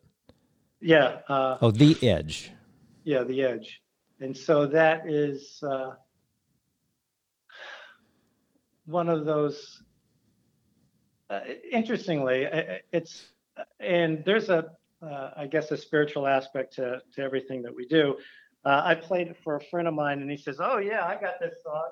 [0.81, 1.21] Yeah.
[1.29, 2.51] Uh, oh, The Edge.
[3.05, 3.83] Yeah, The Edge,
[4.21, 5.93] and so that is uh,
[8.87, 9.83] one of those.
[11.31, 12.47] Uh, interestingly,
[12.93, 13.27] it's
[13.81, 14.67] and there's a,
[15.03, 18.17] uh, I guess, a spiritual aspect to to everything that we do.
[18.65, 21.15] Uh, I played it for a friend of mine, and he says, "Oh yeah, I
[21.21, 21.91] got this song."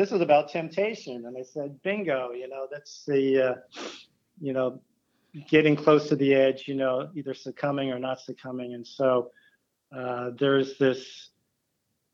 [0.00, 1.26] This is about temptation.
[1.26, 3.54] And I said, bingo, you know, that's the, uh,
[4.40, 4.80] you know,
[5.50, 8.72] getting close to the edge, you know, either succumbing or not succumbing.
[8.72, 9.30] And so
[9.94, 11.28] uh, there's this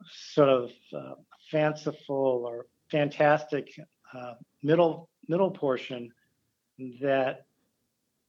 [0.05, 1.13] sort of uh,
[1.49, 3.79] fanciful or fantastic
[4.13, 6.11] uh, middle middle portion
[6.99, 7.45] that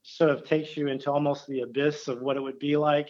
[0.03, 3.09] sort of takes you into almost the abyss of what it would be like,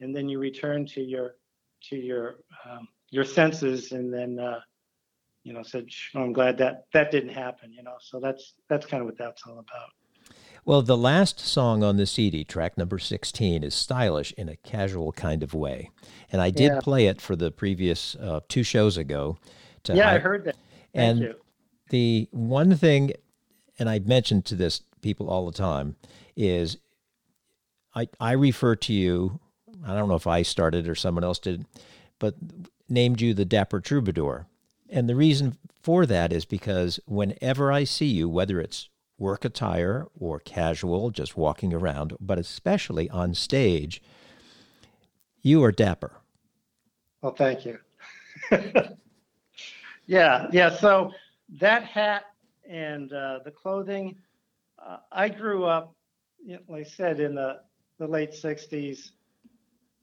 [0.00, 1.36] and then you return to your
[1.82, 4.58] to your um, your senses, and then uh,
[5.44, 9.00] you know said, "I'm glad that that didn't happen." You know, so that's that's kind
[9.00, 9.90] of what that's all about.
[10.66, 15.12] Well, the last song on the CD, track number 16, is stylish in a casual
[15.12, 15.90] kind of way.
[16.32, 16.80] And I did yeah.
[16.80, 19.36] play it for the previous uh, two shows ago.
[19.86, 20.56] yeah, I, I heard that.
[20.94, 21.34] Thank and you.
[21.90, 23.12] the one thing,
[23.78, 25.96] and I mentioned to this people all the time,
[26.34, 26.78] is
[27.94, 29.40] I, I refer to you,
[29.86, 31.66] I don't know if I started or someone else did,
[32.18, 32.36] but
[32.88, 34.46] named you the Dapper Troubadour.
[34.90, 40.06] And the reason for that is because whenever I see you, whether it's work attire
[40.18, 44.02] or casual, just walking around, but especially on stage,
[45.42, 46.20] you are dapper.
[47.22, 47.78] Well, thank you.
[50.06, 50.70] yeah, yeah.
[50.70, 51.12] So
[51.60, 52.24] that hat
[52.68, 54.16] and uh, the clothing,
[54.84, 55.94] uh, I grew up,
[56.44, 57.60] you know, like I said, in the,
[57.98, 59.12] the late 60s.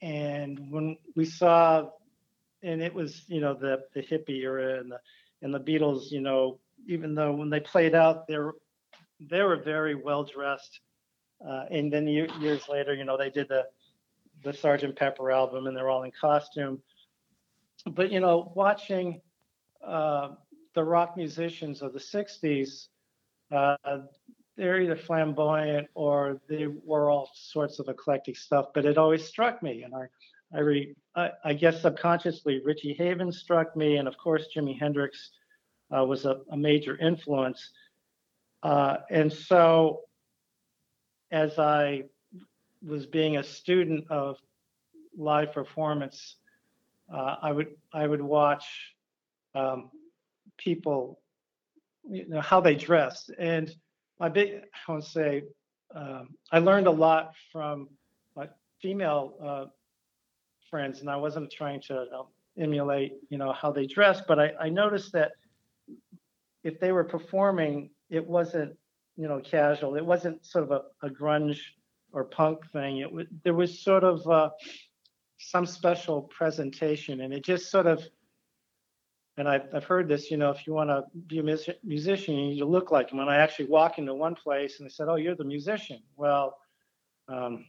[0.02, 1.90] And when we saw,
[2.64, 5.00] and it was, you know, the, the hippie era and the,
[5.42, 8.54] and the Beatles, you know, even though when they played out, they're
[9.30, 10.80] they were very well dressed.
[11.46, 13.66] Uh, and then year, years later, you know, they did the
[14.44, 16.82] the Sergeant Pepper album, and they're all in costume.
[17.86, 19.22] But you know, watching
[19.86, 20.30] uh,
[20.74, 22.88] the rock musicians of the '60s,
[23.52, 23.76] uh,
[24.58, 28.68] they're either flamboyant or they were all sorts of eclectic stuff.
[28.74, 30.06] But it always struck me, and I,
[30.54, 35.32] I, re, I, I guess subconsciously, Richie Havens struck me, and of course, Jimi Hendrix
[35.96, 37.72] uh, was a, a major influence.
[38.64, 40.02] Uh, and so,
[41.32, 42.04] as I
[42.86, 44.38] was being a student of
[45.18, 46.36] live performance,
[47.14, 48.66] uh, I would I would watch
[49.56, 49.90] um,
[50.58, 51.20] people,
[52.10, 53.74] you know, how they dressed, and
[54.20, 55.44] my big I to say
[55.96, 57.90] um, I learned a lot from
[58.82, 59.66] female uh,
[60.72, 64.52] friends, and I wasn't trying to um, emulate, you know, how they dressed, but I,
[64.60, 65.34] I noticed that
[66.64, 68.78] if they were performing it wasn't
[69.16, 69.96] you know casual.
[69.96, 71.60] It wasn't sort of a, a grunge
[72.12, 72.98] or punk thing.
[72.98, 74.50] It was there was sort of uh,
[75.40, 78.04] some special presentation, and it just sort of.
[79.38, 82.36] And I've, I've heard this, you know, if you want to be a mus- musician,
[82.36, 83.20] you need to look like him.
[83.20, 86.58] And I actually walk into one place and they said, "Oh, you're the musician." Well,
[87.30, 87.66] um,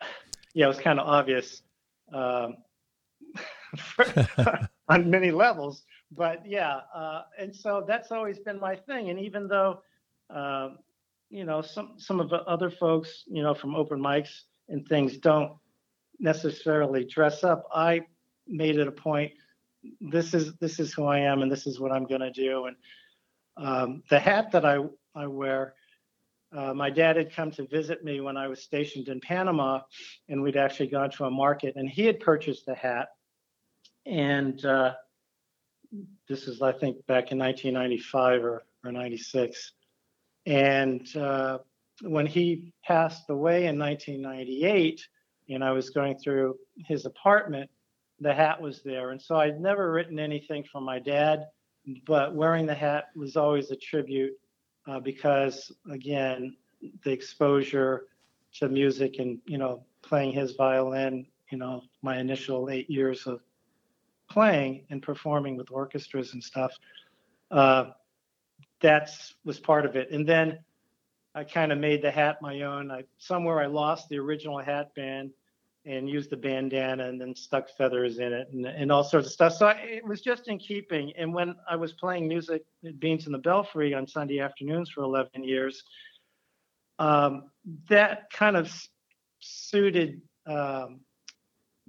[0.54, 1.62] yeah, it was kind of obvious
[2.12, 2.56] um,
[4.88, 9.10] on many levels but yeah, uh, and so that's always been my thing.
[9.10, 9.82] And even though,
[10.28, 10.70] uh,
[11.30, 15.18] you know, some some of the other folks, you know, from open mics and things
[15.18, 15.52] don't
[16.18, 18.00] necessarily dress up, I
[18.48, 19.32] made it a point.
[20.00, 22.66] This is this is who I am, and this is what I'm going to do.
[22.66, 22.76] And
[23.56, 24.78] um, the hat that I
[25.14, 25.74] I wear.
[26.52, 29.80] Uh, my dad had come to visit me when I was stationed in Panama,
[30.28, 33.08] and we'd actually gone to a market, and he had purchased the hat.
[34.04, 34.94] And uh,
[36.28, 39.72] this is, I think, back in 1995 or, or 96.
[40.46, 41.58] And uh,
[42.02, 45.06] when he passed away in 1998,
[45.50, 47.70] and I was going through his apartment,
[48.18, 49.10] the hat was there.
[49.10, 51.46] And so I'd never written anything for my dad,
[52.06, 54.34] but wearing the hat was always a tribute
[54.86, 56.56] uh, because, again,
[57.04, 58.06] the exposure
[58.54, 63.40] to music and, you know, playing his violin, you know, my initial eight years of
[64.30, 66.72] playing and performing with orchestras and stuff.
[67.50, 67.90] Uh,
[68.80, 69.10] that
[69.44, 70.10] was part of it.
[70.10, 70.58] And then
[71.34, 72.90] I kind of made the hat my own.
[72.90, 75.30] I somewhere I lost the original hat band
[75.86, 79.32] and used the bandana and then stuck feathers in it and, and all sorts of
[79.32, 79.54] stuff.
[79.54, 81.12] So I, it was just in keeping.
[81.16, 85.02] And when I was playing music at Beans in the Belfry on Sunday afternoons for
[85.02, 85.82] 11 years,
[86.98, 87.50] um,
[87.88, 88.70] that kind of
[89.40, 91.00] suited um,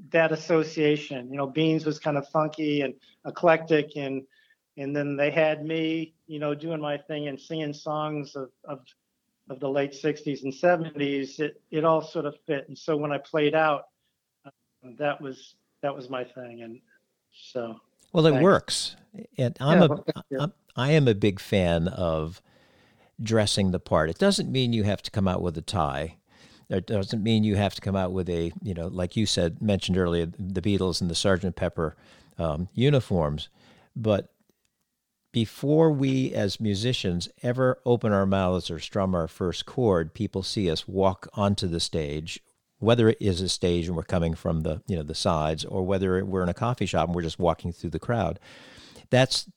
[0.10, 1.30] that association.
[1.30, 2.94] You know, Beans was kind of funky and
[3.26, 4.24] eclectic, and
[4.78, 8.80] and then they had me, you know, doing my thing and singing songs of of,
[9.52, 11.40] of the late '60s and '70s.
[11.40, 13.84] It it all sort of fit, and so when I played out,
[14.46, 14.50] uh,
[14.98, 16.80] that was that was my thing, and
[17.32, 17.80] so.
[18.14, 18.44] Well, it thanks.
[18.44, 18.96] works,
[19.38, 19.82] and I'm
[20.30, 22.42] yeah, a I'm, a big fan of
[23.22, 24.10] dressing the part.
[24.10, 26.18] It doesn't mean you have to come out with a tie
[26.70, 29.62] It doesn't mean you have to come out with a, you know, like you said,
[29.62, 31.96] mentioned earlier, the Beatles and the Sergeant Pepper
[32.38, 33.50] um, uniforms.
[33.96, 34.30] But
[35.32, 40.70] before we as musicians ever open our mouths or strum our first chord, people see
[40.70, 42.42] us walk onto the stage,
[42.80, 45.84] whether it is a stage and we're coming from the, you know, the sides, or
[45.84, 48.40] whether we're in a coffee shop and we're just walking through the crowd.
[49.10, 49.48] That's,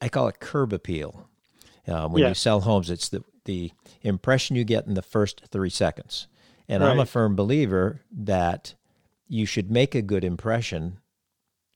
[0.00, 1.28] I call it curb appeal
[1.86, 2.28] Uh, when Yeah.
[2.28, 6.26] you sell homes, it's the the impression you get in the first three seconds.
[6.68, 8.74] And I'm a firm believer that
[9.26, 10.98] you should make a good impression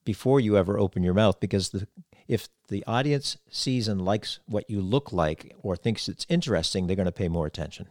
[0.04, 1.86] before you ever open your mouth because the
[2.28, 6.96] if the audience sees and likes what you look like or thinks it's interesting, they're
[6.96, 7.88] going to pay more attention.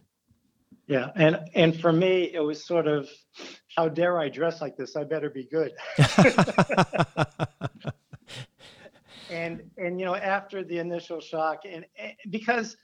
[0.86, 3.08] Yeah, and and for me, it was sort of,
[3.76, 4.96] how dare I dress like this?
[4.96, 5.72] I better be good.
[9.30, 12.76] and and you know, after the initial shock, and, and because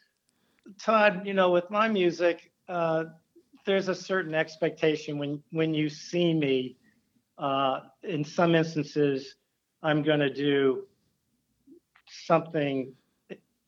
[0.80, 3.04] Todd, you know, with my music, uh,
[3.66, 6.76] there's a certain expectation when when you see me.
[7.36, 9.36] Uh, in some instances,
[9.80, 10.87] I'm going to do
[12.28, 12.92] something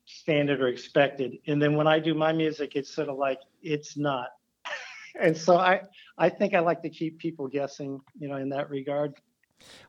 [0.05, 3.97] standard or expected, and then when I do my music, it's sort of like it's
[3.97, 4.29] not.
[5.21, 5.81] and so I
[6.19, 9.15] I think I like to keep people guessing, you know, in that regard.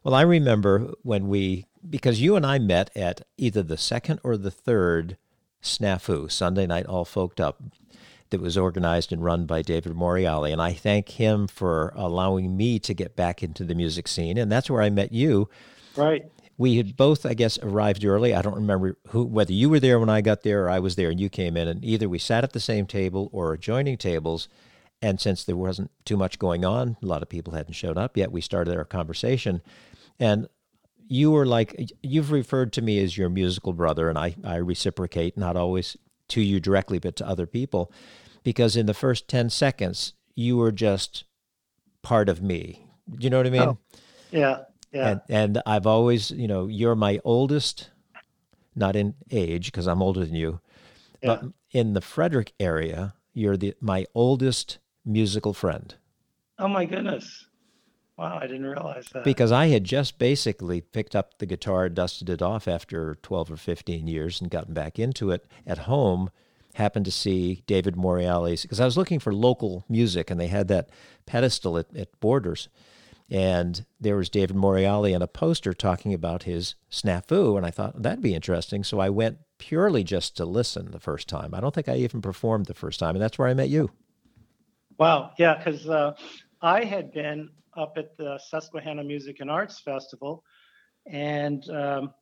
[0.04, 4.38] Well, I remember when we, because you and I met at either the second or
[4.38, 5.18] the third
[5.62, 7.62] Snafu, Sunday Night All Folked Up,
[8.30, 10.52] that was organized and run by David Morreale.
[10.52, 14.38] And I thank him for allowing me to get back into the music scene.
[14.38, 15.50] And that's where I met you.
[15.96, 16.32] Right.
[16.62, 18.36] We had both, I guess, arrived early.
[18.36, 20.96] I don't remember who, whether you were there when I got there or I was
[20.96, 21.68] there and you came in.
[21.68, 24.48] And either we sat at the same table or adjoining tables.
[25.02, 28.16] And since there wasn't too much going on, a lot of people hadn't showed up
[28.16, 29.64] yet, we started our conversation.
[30.20, 30.50] And
[31.08, 35.36] you were like, you've referred to me as your musical brother, and I, I reciprocate,
[35.36, 35.98] not always
[36.28, 37.92] to you directly, but to other people,
[38.44, 41.24] because in the first 10 seconds, you were just
[42.04, 42.86] part of me.
[43.10, 43.62] Do you know what I mean?
[43.62, 43.78] Oh,
[44.30, 44.60] Yeah.
[44.92, 45.08] Yeah.
[45.10, 47.90] And, and I've always, you know, you're my oldest,
[48.76, 50.60] not in age, because I'm older than you,
[51.22, 55.96] but in the Frederick area, you're the my oldest musical friend.
[56.60, 57.48] oh my goodness.
[58.18, 59.24] Wow, I didn't realize that.
[59.24, 63.58] because I had just basically picked up the guitar, dusted it off after 12 or
[63.58, 66.30] 15 years, and gotten back into it at home.
[66.76, 70.68] Happened to see David Morreale's because I was looking for local music, and they had
[70.68, 70.90] that
[71.26, 72.70] pedestal at, at Borders,
[73.32, 78.04] and there was David Morreale and a poster talking about his snafu, and I thought
[78.04, 78.84] that'd be interesting.
[78.84, 81.54] So I went purely just to listen the first time.
[81.54, 83.90] I don't think I even performed the first time, and that's where I met you.
[85.00, 85.32] Wow.
[85.40, 86.14] Yeah, because uh,
[86.62, 90.44] I had been up at the Susquehanna Music and Arts Festival,
[91.08, 92.14] and um,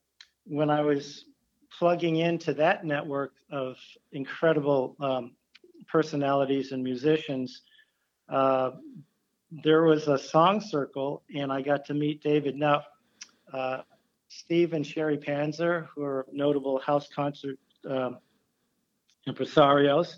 [0.45, 1.25] when I was
[1.77, 3.77] plugging into that network of
[4.11, 5.31] incredible um,
[5.87, 7.63] personalities and musicians,
[8.29, 8.71] uh,
[9.51, 12.55] there was a song circle, and I got to meet David.
[12.55, 12.83] Now,
[13.51, 13.81] uh,
[14.27, 17.57] Steve and Sherry Panzer, who are notable house concert
[17.89, 18.19] um,
[19.27, 20.13] impresarios,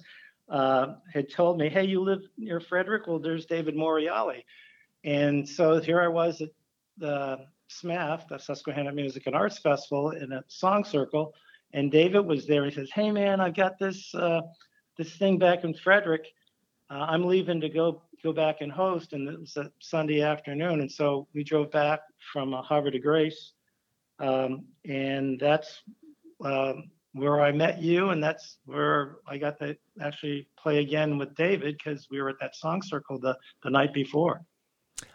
[0.50, 3.08] uh, had told me, "Hey, you live near Frederick?
[3.08, 4.44] Well, there's David Morreale."
[5.04, 6.50] And so here I was at
[6.98, 11.34] the SMAF, the Susquehanna Music and Arts Festival, in a song circle,
[11.74, 12.66] and David was there.
[12.66, 14.42] He says, "Hey, man, I've got this uh,
[14.98, 16.28] this thing back in Frederick.
[16.92, 20.82] Uh, I'm leaving to go go back and host." And it was a Sunday afternoon,
[20.82, 22.02] and so we drove back
[22.34, 23.54] from uh, Havre de Grace,
[24.20, 25.82] um, and that's
[26.44, 31.34] um, where I met you, and that's where I got to actually play again with
[31.36, 34.42] David because we were at that song circle the the night before.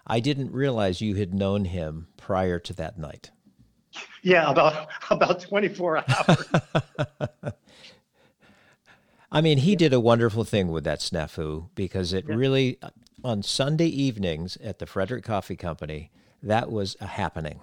[0.06, 3.30] I didn't realize you had known him prior to that night.
[4.22, 6.48] Yeah, about about 24 hours.
[9.36, 12.78] I mean, he did a wonderful thing with that snafu because it really,
[13.22, 16.10] on Sunday evenings at the Frederick Coffee Company,
[16.42, 17.60] that was a happening.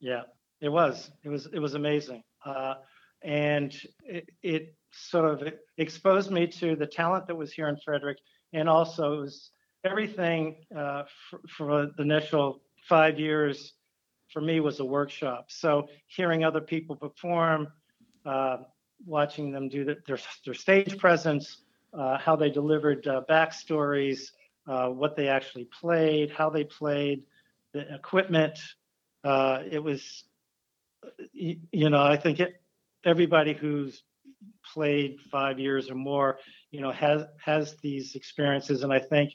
[0.00, 0.22] yeah,
[0.60, 1.12] it was.
[1.22, 1.46] It was.
[1.52, 2.74] It was amazing, uh,
[3.22, 3.72] and
[4.04, 5.48] it, it sort of
[5.78, 8.18] exposed me to the talent that was here in Frederick,
[8.52, 9.50] and also it was
[9.84, 13.74] everything uh, for, for the initial five years.
[14.32, 15.52] For me, was a workshop.
[15.52, 17.68] So hearing other people perform,
[18.24, 18.56] uh,
[19.04, 21.58] watching them do the, their their stage presence,
[21.92, 24.30] uh, how they delivered uh, backstories,
[24.66, 27.22] uh, what they actually played, how they played,
[27.72, 28.58] the equipment.
[29.24, 30.24] Uh, it was,
[31.32, 32.60] you know, I think it,
[33.04, 34.02] everybody who's
[34.72, 36.38] played five years or more,
[36.70, 39.32] you know, has has these experiences, and I think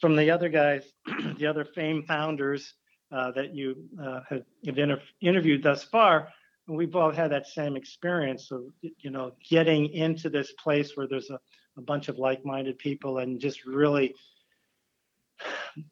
[0.00, 0.82] from the other guys,
[1.38, 2.74] the other fame founders
[3.12, 6.28] uh, that you uh, have, have inter- interviewed thus far,
[6.68, 8.64] we've all had that same experience of
[8.98, 11.38] you know getting into this place where there's a,
[11.76, 14.14] a bunch of like-minded people and just really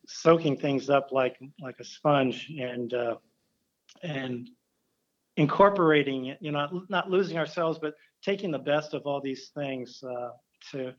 [0.07, 3.17] soaking things up like like a sponge and uh,
[4.03, 4.51] and
[5.37, 9.51] incorporating it you know not, not losing ourselves but taking the best of all these
[9.55, 10.31] things uh,
[10.71, 10.93] to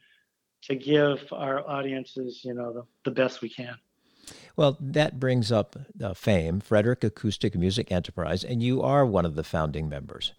[0.62, 3.76] to give our audiences you know the, the best we can
[4.56, 9.36] Well, that brings up uh, fame, Frederick Acoustic Music Enterprise, and you are one of
[9.36, 10.34] the founding members.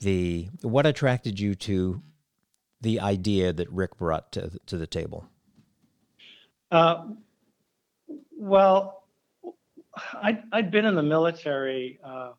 [0.00, 2.02] the what attracted you to
[2.80, 5.26] the idea that Rick brought to to the table?
[6.70, 7.08] Uh,
[8.36, 9.04] well,
[10.12, 12.32] I I'd been in the military, uh,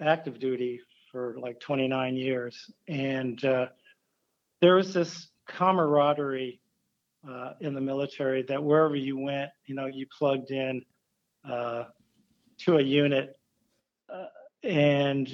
[0.00, 0.80] active duty
[1.12, 3.66] for like 29 years, and uh,
[4.60, 6.60] there was this camaraderie
[7.28, 10.82] uh, in the military that wherever you went, you know, you plugged in
[11.48, 11.84] uh,
[12.58, 13.38] to a unit,
[14.12, 14.26] uh,
[14.62, 15.28] and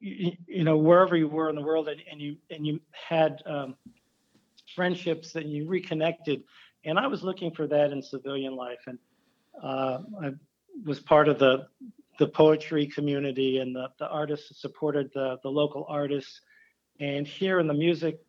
[0.00, 3.42] you, you, know wherever you were in the world, and, and you and you had
[3.46, 3.74] um,
[4.74, 6.42] friendships and you reconnected.
[6.84, 8.98] And I was looking for that in civilian life, and
[9.62, 10.30] uh, I
[10.84, 11.66] was part of the
[12.18, 16.40] the poetry community and the, the artists supported the, the local artists.
[16.98, 18.20] And here in the music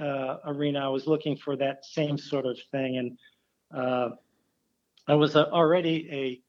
[0.00, 2.98] uh, arena, I was looking for that same sort of thing.
[2.98, 3.18] And
[3.74, 4.10] uh,
[5.06, 6.40] I was a, already a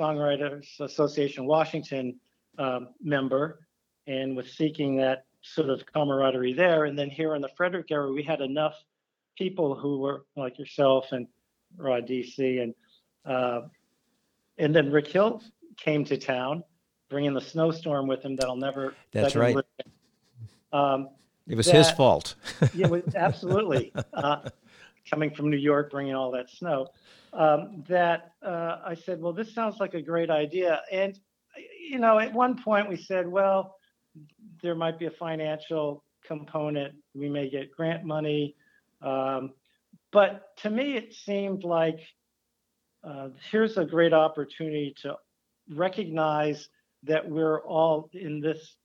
[0.00, 2.18] Songwriters Association Washington
[2.58, 3.60] um, member
[4.06, 6.84] and was seeking that sort of camaraderie there.
[6.84, 8.74] And then here in the Frederick area, we had enough
[9.36, 11.26] people who were like yourself and
[11.76, 12.74] Rod DC and
[13.24, 13.62] uh,
[14.58, 15.42] and then Rick Hill
[15.76, 16.62] came to town,
[17.08, 18.94] bringing the snowstorm with him that I'll never.
[19.12, 19.56] That's right.
[20.72, 21.08] Um,
[21.48, 22.34] it was that, his fault.
[22.74, 23.92] yeah, absolutely.
[24.14, 24.48] Uh,
[25.10, 26.86] coming from New York, bringing all that snow.
[27.32, 30.82] Um, that uh, I said, well, this sounds like a great idea.
[30.92, 31.18] And,
[31.80, 33.76] you know, at one point we said, well,
[34.62, 36.94] there might be a financial component.
[37.14, 38.54] We may get grant money.
[39.00, 39.52] Um,
[40.12, 42.00] but to me, it seemed like
[43.02, 45.16] uh, here's a great opportunity to
[45.70, 46.68] recognize
[47.02, 48.76] that we're all in this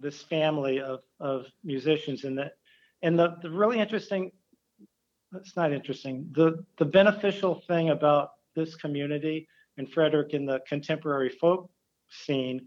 [0.00, 2.52] this family of, of musicians and that
[3.02, 4.30] and the, the really interesting
[5.34, 11.30] it's not interesting the the beneficial thing about this community and frederick in the contemporary
[11.30, 11.70] folk
[12.10, 12.60] scene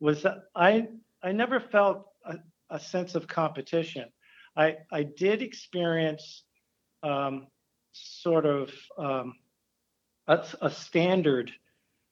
[0.00, 0.86] was that i
[1.22, 2.36] i never felt a,
[2.70, 4.06] a sense of competition.
[4.56, 6.44] I i did experience
[7.02, 7.46] um,
[7.92, 9.34] sort of um,
[10.26, 11.52] a, a standard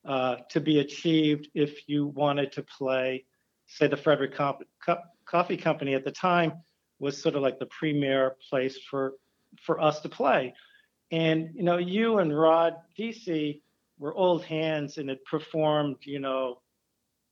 [0.05, 3.25] uh, to be achieved if you wanted to play,
[3.71, 4.37] say, the Frederick
[5.25, 6.53] Coffee Company at the time
[6.99, 9.13] was sort of like the premier place for
[9.61, 10.53] for us to play.
[11.11, 13.61] And you know, you and Rod DC
[13.97, 16.61] were old hands and had performed, you know,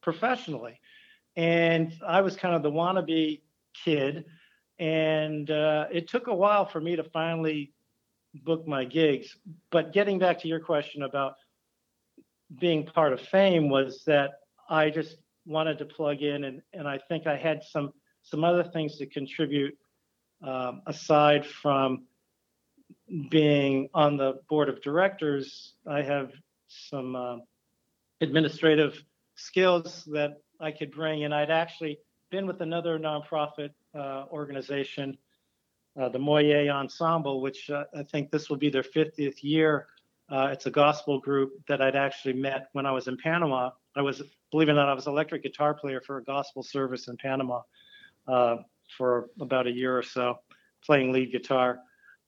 [0.01, 0.79] professionally.
[1.35, 3.41] And I was kind of the wannabe
[3.73, 4.25] kid,
[4.79, 7.71] and uh, it took a while for me to finally
[8.33, 9.37] book my gigs.
[9.71, 11.35] But getting back to your question about
[12.59, 14.31] being part of fame was that
[14.69, 18.63] I just wanted to plug in and, and I think I had some some other
[18.63, 19.77] things to contribute
[20.43, 22.05] um, aside from
[23.29, 25.73] being on the board of directors.
[25.87, 26.31] I have
[26.67, 27.37] some uh,
[28.21, 29.01] administrative
[29.35, 31.97] skills that I could bring, and I'd actually
[32.29, 35.17] been with another nonprofit uh, organization,
[35.99, 39.87] uh, the Moyer Ensemble, which uh, I think this will be their 50th year
[40.31, 43.71] uh, it's a gospel group that I'd actually met when I was in Panama.
[43.99, 47.09] I was, believe it or not, I was electric guitar player for a gospel service
[47.09, 47.63] in Panama
[48.29, 48.55] uh,
[48.97, 50.39] for about a year or so,
[50.85, 51.79] playing lead guitar.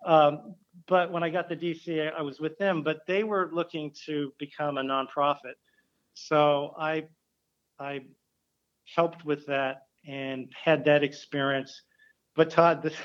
[0.05, 0.55] Um,
[0.89, 4.34] but when I got to DC, I was with them, but they were looking to
[4.38, 5.53] become a nonprofit.
[6.13, 7.05] So I,
[7.80, 8.01] I
[8.93, 11.84] helped with that and had that experience.
[12.36, 12.95] But Todd, this,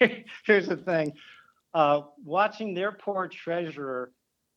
[0.46, 1.12] here's the thing
[1.74, 4.12] uh, watching their poor treasurer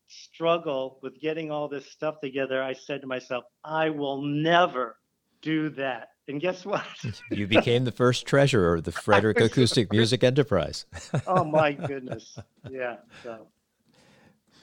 [0.10, 4.97] struggle with getting all this stuff together, I said to myself, I will never
[5.41, 6.10] do that.
[6.28, 6.86] And guess what?
[7.32, 10.86] you became the first treasurer of the Frederick Acoustic Music Enterprise.
[11.28, 12.38] oh my goodness!
[12.70, 12.97] Yeah.
[13.24, 13.47] So,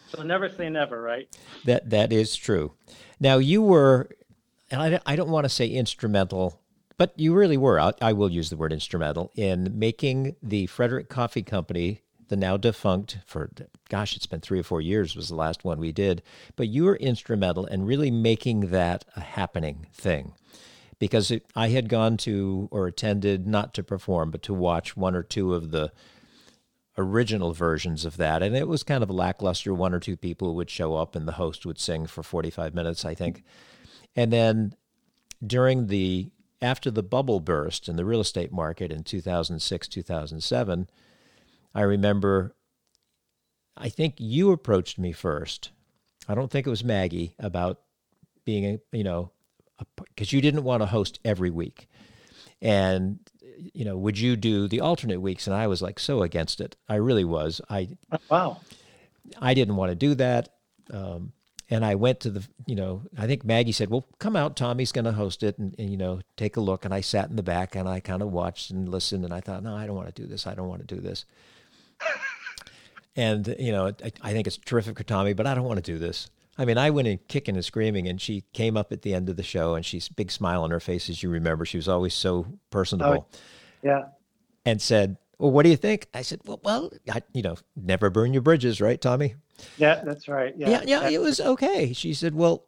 [0.08, 1.28] so never say never, right?
[1.64, 2.74] That that is true.
[3.18, 4.08] Now you were,
[4.70, 6.60] and I, I don't want to say instrumental,
[6.98, 7.80] but you really were.
[7.80, 12.56] I, I will use the word instrumental in making the Frederick Coffee Company the now
[12.56, 13.50] defunct for
[13.88, 16.22] gosh it's been three or four years was the last one we did
[16.56, 20.32] but you were instrumental in really making that a happening thing.
[20.98, 25.14] Because it, i had gone to or attended not to perform but to watch one
[25.14, 25.92] or two of the
[26.98, 29.74] original versions of that and it was kind of a lackluster.
[29.74, 33.04] One or two people would show up and the host would sing for 45 minutes
[33.04, 33.44] i think.
[34.14, 34.74] And then
[35.46, 36.30] during the
[36.62, 40.88] after the bubble burst in the real estate market in 2006 2007
[41.76, 42.56] I remember,
[43.76, 45.72] I think you approached me first.
[46.26, 47.80] I don't think it was Maggie about
[48.46, 49.30] being a, you know,
[49.96, 51.86] because you didn't want to host every week.
[52.62, 53.18] And,
[53.74, 55.46] you know, would you do the alternate weeks?
[55.46, 56.76] And I was like so against it.
[56.88, 57.60] I really was.
[57.68, 57.90] I,
[58.30, 58.62] wow.
[59.38, 60.48] I didn't want to do that.
[60.90, 61.32] Um,
[61.68, 64.56] and I went to the, you know, I think Maggie said, "Well, come out.
[64.56, 67.28] Tommy's going to host it, and, and, you know, take a look." And I sat
[67.28, 69.84] in the back and I kind of watched and listened, and I thought, "No, I
[69.84, 70.46] don't want to do this.
[70.46, 71.24] I don't want to do this."
[73.16, 75.92] And you know, I, I, think it's terrific for Tommy, but I don't want to
[75.92, 76.30] do this.
[76.58, 79.28] I mean, I went in kicking and screaming, and she came up at the end
[79.28, 81.64] of the show, and she's big smile on her face, as you remember.
[81.64, 83.28] She was always so personable.
[83.30, 83.38] Oh,
[83.82, 84.04] yeah.
[84.64, 88.10] And said, "Well, what do you think?" I said, "Well, well, I, you know, never
[88.10, 89.34] burn your bridges, right, Tommy?"
[89.78, 90.54] Yeah, that's right.
[90.56, 91.92] Yeah, yeah, yeah it was okay.
[91.92, 92.64] She said, "Well,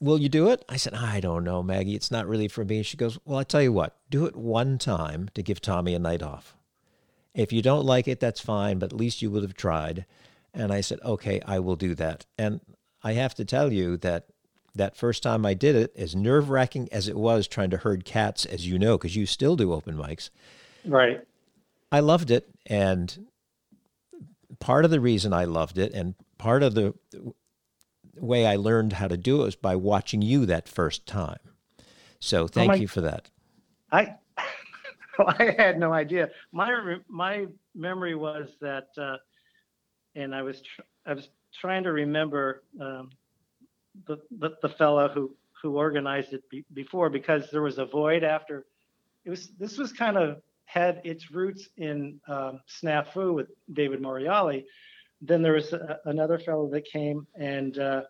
[0.00, 1.94] will you do it?" I said, "I don't know, Maggie.
[1.94, 3.96] It's not really for me." She goes, "Well, I tell you what.
[4.10, 6.56] Do it one time to give Tommy a night off.
[7.34, 10.06] If you don't like it, that's fine, but at least you would have tried."
[10.52, 12.60] And I said, "Okay, I will do that." And
[13.02, 14.26] I have to tell you that
[14.74, 18.04] that first time I did it, as nerve wracking as it was trying to herd
[18.04, 20.30] cats, as you know, because you still do open mics.
[20.84, 21.20] Right.
[21.90, 22.48] I loved it.
[22.66, 23.26] And
[24.60, 26.94] part of the reason I loved it and part of the
[28.16, 31.38] way I learned how to do it was by watching you that first time.
[32.20, 33.30] So oh, thank oh my, you for that.
[33.90, 34.14] I
[35.38, 36.30] I had no idea.
[36.52, 39.16] My my memory was that, uh,
[40.14, 43.10] and I was tr- I was trying to remember um,
[44.06, 48.24] the, the, the fellow who who organized it be, before because there was a void
[48.24, 48.66] after.
[49.24, 54.64] It was this was kind of had its roots in um, Snafu with David Morreale.
[55.20, 58.02] Then there was a, another fellow that came and uh,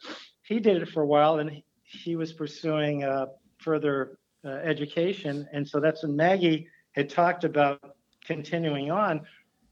[0.43, 3.27] he did it for a while and he, he was pursuing uh,
[3.59, 5.49] further uh, education.
[5.53, 9.23] And so that's when Maggie had talked about continuing on.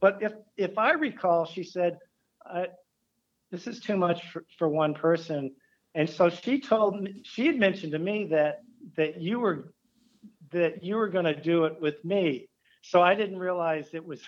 [0.01, 1.99] But if, if I recall, she said,
[3.51, 5.53] this is too much for, for one person.
[5.95, 8.63] And so she told me, she had mentioned to me that,
[8.97, 9.73] that you were,
[10.53, 12.49] that you were going to do it with me
[12.83, 14.23] so I didn't realize it was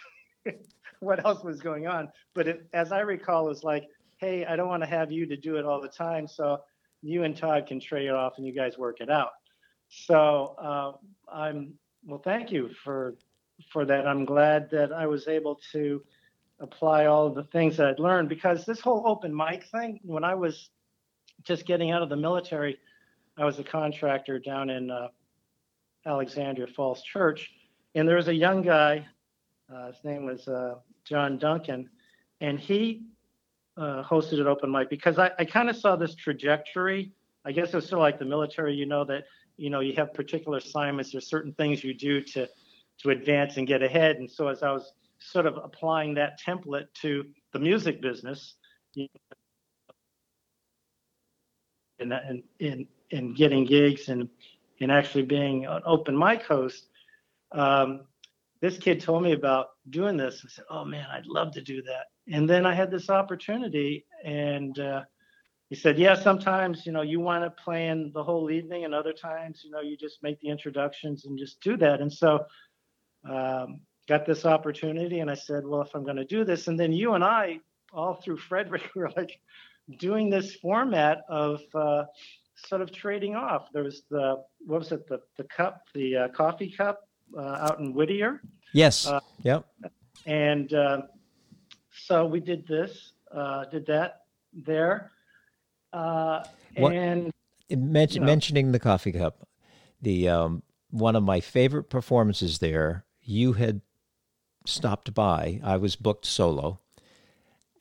[1.01, 2.09] what else was going on.
[2.35, 3.89] But it, as I recall, it was like,
[4.19, 6.27] hey, I don't want to have you to do it all the time.
[6.27, 6.61] So
[7.03, 9.31] you and Todd can trade it off and you guys work it out.
[9.89, 10.93] So uh,
[11.33, 11.75] I'm
[12.05, 12.21] well.
[12.23, 13.15] Thank you for
[13.73, 14.07] for that.
[14.07, 16.03] I'm glad that I was able to
[16.61, 20.01] apply all of the things that I'd learned because this whole open mic thing.
[20.03, 20.71] When I was
[21.43, 22.79] just getting out of the military,
[23.37, 25.09] I was a contractor down in uh,
[26.07, 27.51] Alexandria Falls Church,
[27.95, 29.07] and there was a young guy,
[29.75, 31.89] uh, his name was uh, John Duncan,
[32.41, 33.03] and he
[33.77, 37.13] uh, hosted an open mic because I, I kind of saw this trajectory.
[37.45, 39.25] I guess it's sort of like the military, you know, that
[39.61, 41.13] you know you have particular assignments.
[41.13, 42.49] There's certain things you do to
[43.03, 44.17] to advance and get ahead.
[44.17, 48.55] And so as I was sort of applying that template to the music business,
[48.95, 49.07] you
[52.01, 54.29] know, and in in getting gigs and
[54.81, 56.89] and actually being an open mic host,
[57.53, 58.07] um,
[58.63, 60.43] this kid told me about doing this.
[60.45, 64.07] I said, "Oh man, I'd love to do that." And then I had this opportunity,
[64.25, 65.03] and uh,
[65.71, 69.13] he said, "Yeah, sometimes you know you want to plan the whole evening, and other
[69.13, 72.45] times you know you just make the introductions and just do that." And so
[73.29, 76.79] um, got this opportunity, and I said, "Well, if I'm going to do this," and
[76.79, 77.61] then you and I,
[77.93, 79.39] all through Frederick, we were like
[79.99, 82.03] doing this format of uh,
[82.67, 83.69] sort of trading off.
[83.73, 87.09] There was the what was it the the cup, the uh, coffee cup
[87.39, 88.43] uh, out in Whittier.
[88.73, 89.07] Yes.
[89.07, 89.67] Uh, yep.
[90.27, 91.03] And uh,
[92.07, 93.13] so we did this,
[93.71, 95.13] did that there.
[96.77, 97.33] What, and
[97.71, 99.47] mention, you know, mentioning the coffee cup,
[100.01, 103.05] the um, one of my favorite performances there.
[103.23, 103.81] You had
[104.67, 105.61] stopped by.
[105.63, 106.81] I was booked solo,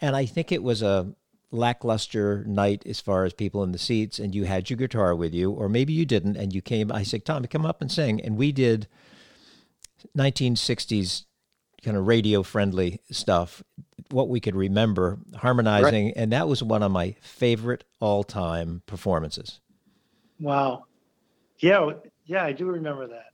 [0.01, 1.14] and I think it was a
[1.51, 4.20] lackluster night as far as people in the seats.
[4.20, 6.91] And you had your guitar with you, or maybe you didn't, and you came.
[6.91, 8.88] I said, "Tommy, come up and sing," and we did
[10.18, 11.26] 1960s
[11.84, 13.63] kind of radio friendly stuff,
[14.11, 16.07] what we could remember harmonizing.
[16.07, 16.13] Right.
[16.15, 19.59] And that was one of my favorite all time performances.
[20.39, 20.86] Wow.
[21.59, 21.91] Yeah.
[22.25, 23.32] Yeah, I do remember that.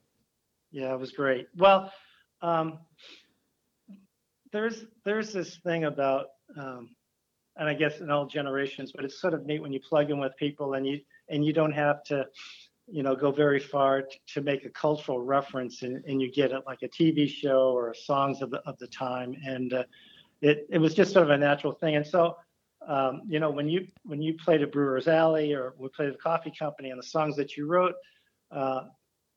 [0.72, 1.48] Yeah, it was great.
[1.58, 1.92] Well,
[2.42, 2.80] um,
[4.52, 6.28] there's there's this thing about
[6.58, 6.96] um,
[7.58, 10.20] and I guess in all generations, but it's sort of neat when you plug in
[10.20, 12.26] with people and you and you don't have to
[12.88, 16.52] you know, go very far t- to make a cultural reference, and, and you get
[16.52, 19.84] it like a TV show or songs of the of the time, and uh,
[20.42, 21.96] it it was just sort of a natural thing.
[21.96, 22.38] And so,
[22.88, 26.14] um, you know, when you when you played at Brewer's Alley or we played at
[26.14, 27.96] the Coffee Company and the songs that you wrote,
[28.52, 28.84] uh,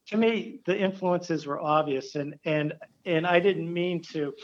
[0.08, 2.74] to me the influences were obvious, and and
[3.06, 4.34] and I didn't mean to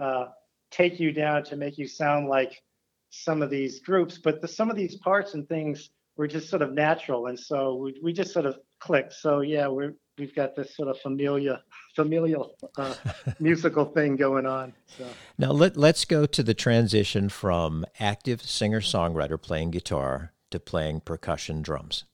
[0.00, 0.26] uh,
[0.70, 2.62] take you down to make you sound like
[3.10, 6.62] some of these groups, but the, some of these parts and things we're just sort
[6.62, 9.12] of natural, and so we, we just sort of click.
[9.12, 11.60] So yeah, we're we've got this sort of familiar
[11.94, 12.94] familial uh,
[13.40, 14.72] musical thing going on.
[14.98, 15.06] So.
[15.38, 21.00] Now let let's go to the transition from active singer songwriter playing guitar to playing
[21.00, 22.04] percussion drums?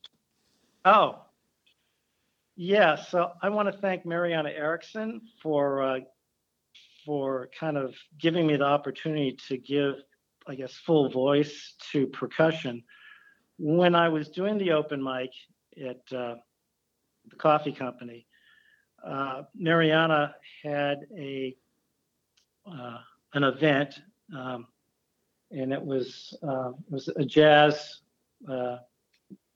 [0.87, 1.19] Oh,
[2.57, 2.97] yeah.
[2.97, 6.01] So I want to thank Mariana Erickson for uh,
[7.05, 9.97] for kind of giving me the opportunity to give,
[10.47, 12.83] I guess, full voice to percussion.
[13.63, 15.33] When I was doing the open mic
[15.77, 16.37] at uh,
[17.29, 18.27] the coffee company,
[19.07, 21.55] uh, Mariana had a
[22.67, 22.99] uh,
[23.35, 24.01] an event,
[24.35, 24.67] um,
[25.51, 28.01] and it was uh, it was a jazz
[28.51, 28.79] uh,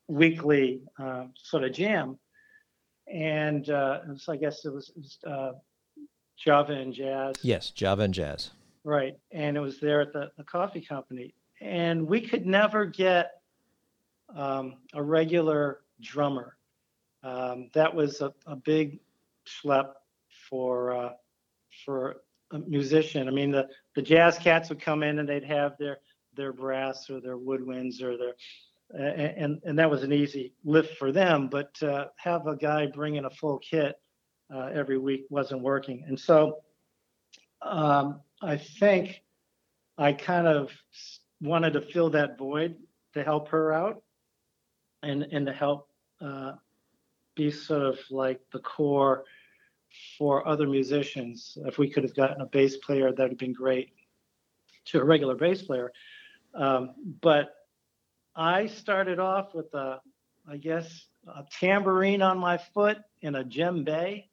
[0.07, 2.19] weekly uh, sort of jam,
[3.11, 5.55] and uh, it I guess it was, it was
[6.37, 7.37] Java and jazz.
[7.41, 8.51] Yes, Java and jazz.
[8.85, 11.33] Right, and it was there at the, the coffee company,
[11.63, 13.31] and we could never get
[14.35, 16.57] um, a regular drummer.
[17.23, 19.01] Um, that was a, a big
[19.47, 19.93] schlep
[20.49, 21.11] for uh,
[21.85, 22.17] for
[22.53, 23.29] a musician.
[23.29, 25.99] I mean, the the jazz cats would come in and they'd have their
[26.37, 28.35] their brass or their woodwinds or their
[28.91, 31.49] and and that was an easy lift for them.
[31.49, 33.97] But uh, have a guy bring in a full kit
[34.55, 36.59] uh, every week wasn't working, and so
[37.63, 39.23] um, I think
[39.97, 40.71] I kind of
[41.41, 42.77] wanted to fill that void
[43.15, 44.04] to help her out
[45.05, 45.89] and and to help
[46.21, 46.53] uh,
[47.35, 49.25] be sort of like the core
[50.19, 51.57] for other musicians.
[51.67, 53.91] If we could have gotten a bass player, that would have been great
[54.87, 55.93] to a regular bass player.
[56.55, 57.55] Um, but
[58.37, 60.01] I started off with a,
[60.49, 64.25] I guess, a tambourine on my foot and a djembe,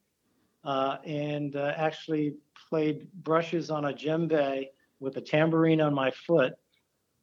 [0.64, 2.34] uh, and uh, actually
[2.68, 4.68] played brushes on a djembe
[5.00, 6.54] with a tambourine on my foot.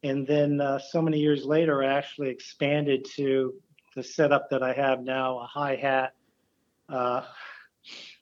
[0.02, 3.54] And then uh, so many years later, I actually expanded to
[3.94, 6.14] the setup that I have now, a hi hat.
[6.88, 7.22] Uh,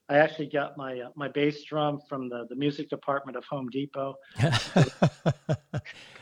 [0.08, 3.68] I actually got my uh, my bass drum from the, the music department of Home
[3.68, 4.16] Depot.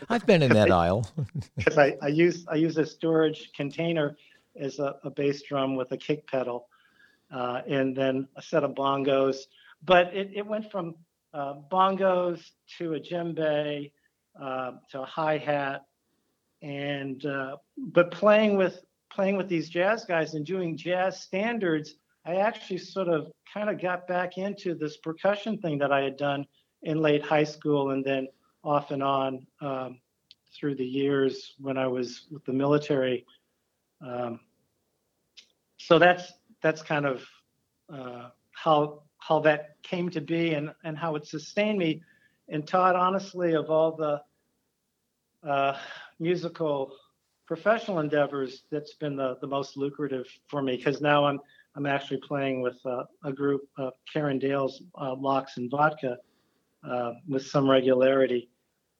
[0.09, 1.09] I've been in that aisle.
[1.57, 4.17] Because I, I use I use a storage container
[4.59, 6.69] as a, a bass drum with a kick pedal,
[7.33, 9.37] uh, and then a set of bongos.
[9.85, 10.97] But it, it went from
[11.33, 12.41] uh, bongos
[12.79, 13.93] to a djembe
[14.39, 15.83] to a hi hat,
[16.63, 18.81] and uh, but playing with
[19.11, 23.81] playing with these jazz guys and doing jazz standards I actually sort of kind of
[23.81, 26.45] got back into this percussion thing that I had done
[26.83, 28.27] in late high school and then
[28.65, 30.01] off and on um,
[30.53, 33.25] through the years when I was with the military.
[34.05, 34.41] Um,
[35.77, 36.33] so that's
[36.63, 37.23] that's kind of
[37.93, 42.03] uh, how how that came to be and and how it sustained me.
[42.49, 44.21] And Todd, honestly, of all the
[45.47, 45.77] uh,
[46.19, 46.93] musical
[47.47, 51.41] professional endeavors, that's been the the most lucrative for me because now I'm
[51.77, 56.17] I'm actually playing with uh, a group, uh, Karen Dale's uh, Locks and Vodka,
[56.89, 58.49] uh, with some regularity,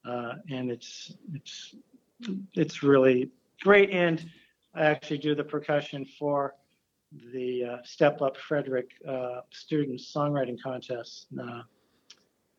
[0.05, 1.75] uh, and it's it's
[2.53, 3.31] it's really
[3.61, 3.89] great.
[3.89, 4.29] And
[4.75, 6.55] I actually do the percussion for
[7.33, 8.91] the Step Up Frederick
[9.51, 11.27] Student Songwriting Contest.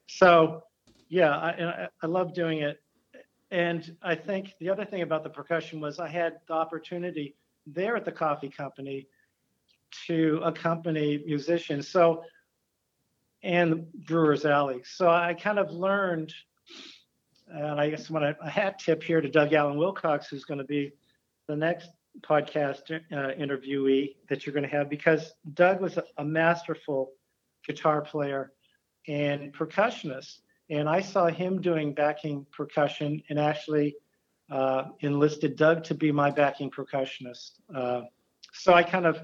[0.07, 0.62] so,
[1.11, 2.80] yeah, I, I love doing it.
[3.51, 7.35] And I think the other thing about the percussion was I had the opportunity
[7.67, 9.09] there at the coffee company
[10.07, 11.89] to accompany musicians.
[11.89, 12.25] So,
[13.43, 14.83] and Brewers Alley.
[14.85, 16.35] So I kind of learned,
[17.47, 20.59] and I guess when I, a hat tip here to Doug Allen Wilcox, who's going
[20.59, 20.93] to be
[21.47, 21.89] the next
[22.21, 27.13] podcast uh, interviewee that you're going to have, because Doug was a, a masterful
[27.67, 28.53] guitar player
[29.07, 30.41] and percussionist.
[30.71, 33.97] And I saw him doing backing percussion and actually
[34.51, 37.53] uh, enlisted Doug to be my backing percussionist.
[37.75, 38.03] Uh,
[38.53, 39.21] so I kind of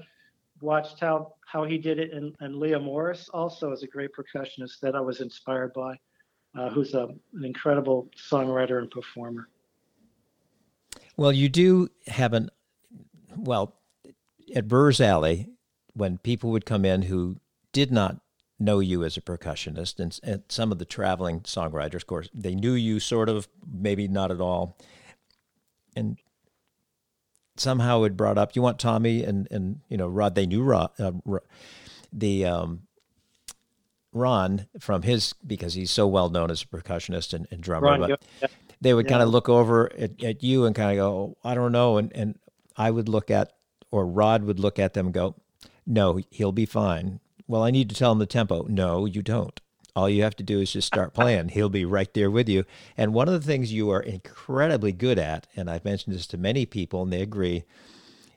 [0.61, 4.79] watched how how he did it, and, and Leah Morris also is a great percussionist
[4.81, 5.97] that I was inspired by,
[6.57, 9.47] uh, who's a, an incredible songwriter and performer.
[11.15, 12.49] Well, you do have an
[13.37, 13.75] well
[14.55, 15.49] at Brewer's Alley
[15.93, 17.37] when people would come in who
[17.71, 18.17] did not
[18.59, 22.55] know you as a percussionist, and, and some of the traveling songwriters, of course, they
[22.55, 24.77] knew you sort of, maybe not at all,
[25.95, 26.17] and
[27.57, 28.55] somehow it brought up.
[28.55, 30.35] You want Tommy and and you know Rod.
[30.35, 31.11] They knew Rod, uh,
[32.11, 32.83] the um,
[34.13, 37.87] Ron from his because he's so well known as a percussionist and, and drummer.
[37.87, 38.47] Ron, but yeah.
[38.79, 39.11] they would yeah.
[39.11, 41.97] kind of look over at, at you and kind of go, oh, I don't know,
[41.97, 42.39] and and
[42.77, 43.51] I would look at
[43.95, 45.35] or Rod would look at them and go,
[45.85, 47.21] No, he'll be fine.
[47.47, 48.63] Well, I need to tell him the tempo.
[48.63, 49.59] No, you don't.
[49.95, 51.49] All you have to do is just start playing.
[51.49, 52.65] He'll be right there with you.
[52.97, 56.37] And one of the things you are incredibly good at, and I've mentioned this to
[56.37, 57.63] many people and they agree,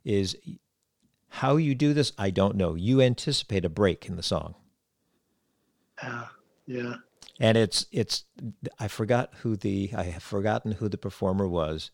[0.04, 0.36] is
[1.28, 2.74] how you do this, I don't know.
[2.74, 4.54] You anticipate a break in the song.
[6.02, 6.26] Yeah.
[6.66, 6.94] Yeah.
[7.40, 8.24] And it's it's
[8.78, 11.90] I forgot who the I have forgotten who the performer was,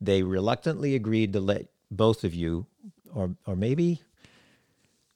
[0.00, 2.66] they reluctantly agreed to let both of you,
[3.14, 4.02] or or maybe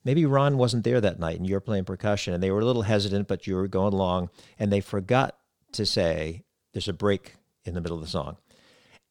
[0.04, 2.82] maybe Ron wasn't there that night and you're playing percussion and they were a little
[2.82, 5.36] hesitant, but you were going along and they forgot
[5.72, 8.36] to say there's a break in the middle of the song.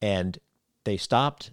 [0.02, 0.38] And
[0.84, 1.52] they stopped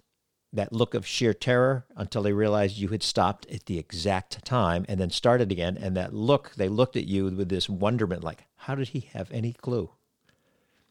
[0.51, 4.85] that look of sheer terror until they realized you had stopped at the exact time
[4.89, 5.77] and then started again.
[5.77, 9.31] And that look, they looked at you with this wonderment like, how did he have
[9.31, 9.91] any clue?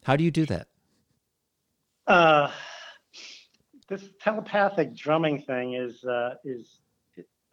[0.03, 0.67] How do you do that?
[2.07, 2.49] Uh,
[3.89, 6.79] this telepathic drumming thing is uh, is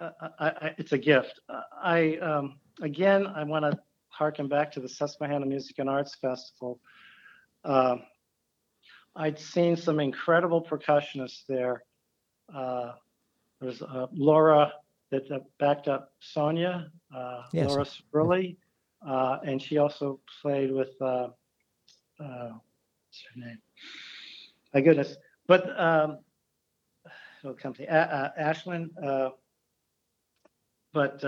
[0.01, 1.41] uh, I, I, it's a gift.
[1.83, 3.79] I um, again I want to
[4.09, 6.81] harken back to the Susquehanna Music and Arts Festival.
[7.65, 7.97] Uh,
[9.15, 11.83] I'd seen some incredible percussionists there.
[12.55, 12.93] Uh,
[13.61, 14.73] there was uh, Laura
[15.11, 15.29] that
[15.59, 17.69] backed up Sonia, uh, yes.
[17.69, 18.57] Laura Spurley,
[19.07, 21.29] uh, and she also played with uh,
[22.19, 23.59] uh, what's her name?
[24.75, 25.17] My goodness,
[25.47, 26.19] but um,
[27.43, 28.91] it'll come to uh, Ashlyn.
[30.97, 31.23] But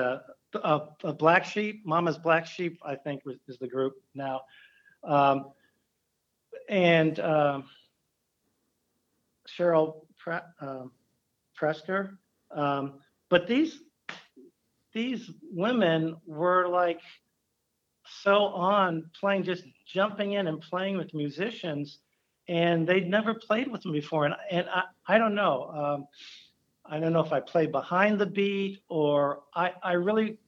[1.05, 4.41] a Black Sheep, Mama's Black Sheep, I think is the group now.
[5.05, 5.53] Um,
[6.71, 7.65] and um,
[9.47, 10.91] Cheryl Pre- um,
[11.61, 12.17] Presker.
[12.51, 12.95] Um,
[13.29, 13.81] but these
[14.95, 17.01] these women were like
[18.23, 21.99] so on playing, just jumping in and playing with musicians,
[22.49, 24.25] and they'd never played with them before.
[24.25, 26.07] And and I, I don't know.
[26.91, 30.39] I don't know if I play behind the beat or I, I really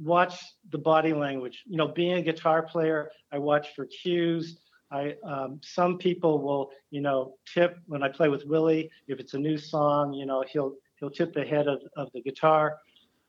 [0.00, 1.62] watch the body language.
[1.66, 4.58] You know, being a guitar player, I watch for cues.
[4.90, 8.90] I um, some people will, you know, tip when I play with Willie.
[9.08, 12.22] If it's a new song, you know, he'll he'll tip the head of, of the
[12.22, 12.78] guitar.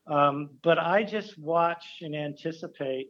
[0.08, 3.10] Um, but I just watch and anticipate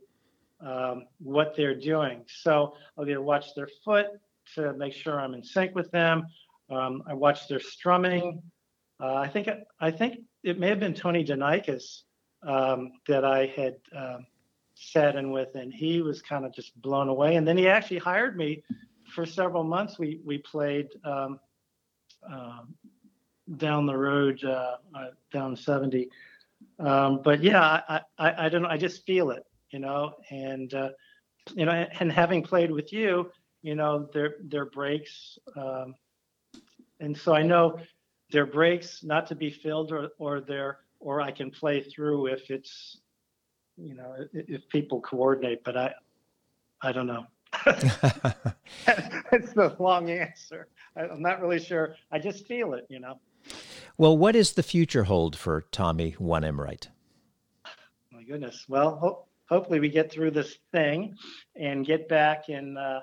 [0.61, 2.23] um, what they're doing.
[2.27, 4.07] So I'll either watch their foot
[4.55, 6.27] to make sure I'm in sync with them.
[6.69, 8.41] Um, I watch their strumming.
[8.99, 12.03] Uh, I think I think it may have been Tony Donikas
[12.45, 14.25] um, that I had um,
[14.75, 17.35] sat in with, and he was kind of just blown away.
[17.35, 18.63] And then he actually hired me
[19.13, 19.99] for several months.
[19.99, 21.39] We we played um,
[22.29, 22.61] uh,
[23.57, 26.09] down the road, uh, uh, down 70.
[26.79, 28.69] Um, but yeah, I, I, I don't know.
[28.69, 30.89] I just feel it, you know, and uh,
[31.53, 33.31] you know, and having played with you,
[33.61, 35.95] you know, their their breaks, um,
[36.99, 37.79] and so I know
[38.33, 42.51] their breaks not to be filled or or their or I can play through if
[42.51, 42.99] it's
[43.77, 45.93] you know, if people coordinate, but I,
[46.81, 47.25] I don't know.
[49.31, 50.67] It's the long answer.
[50.95, 51.95] I'm not really sure.
[52.11, 53.19] I just feel it, you know.
[53.97, 56.89] Well, what does the future hold for Tommy One Emright?
[58.11, 58.65] My goodness.
[58.69, 61.15] Well, ho- hopefully we get through this thing
[61.55, 62.49] and get back.
[62.49, 62.99] And uh,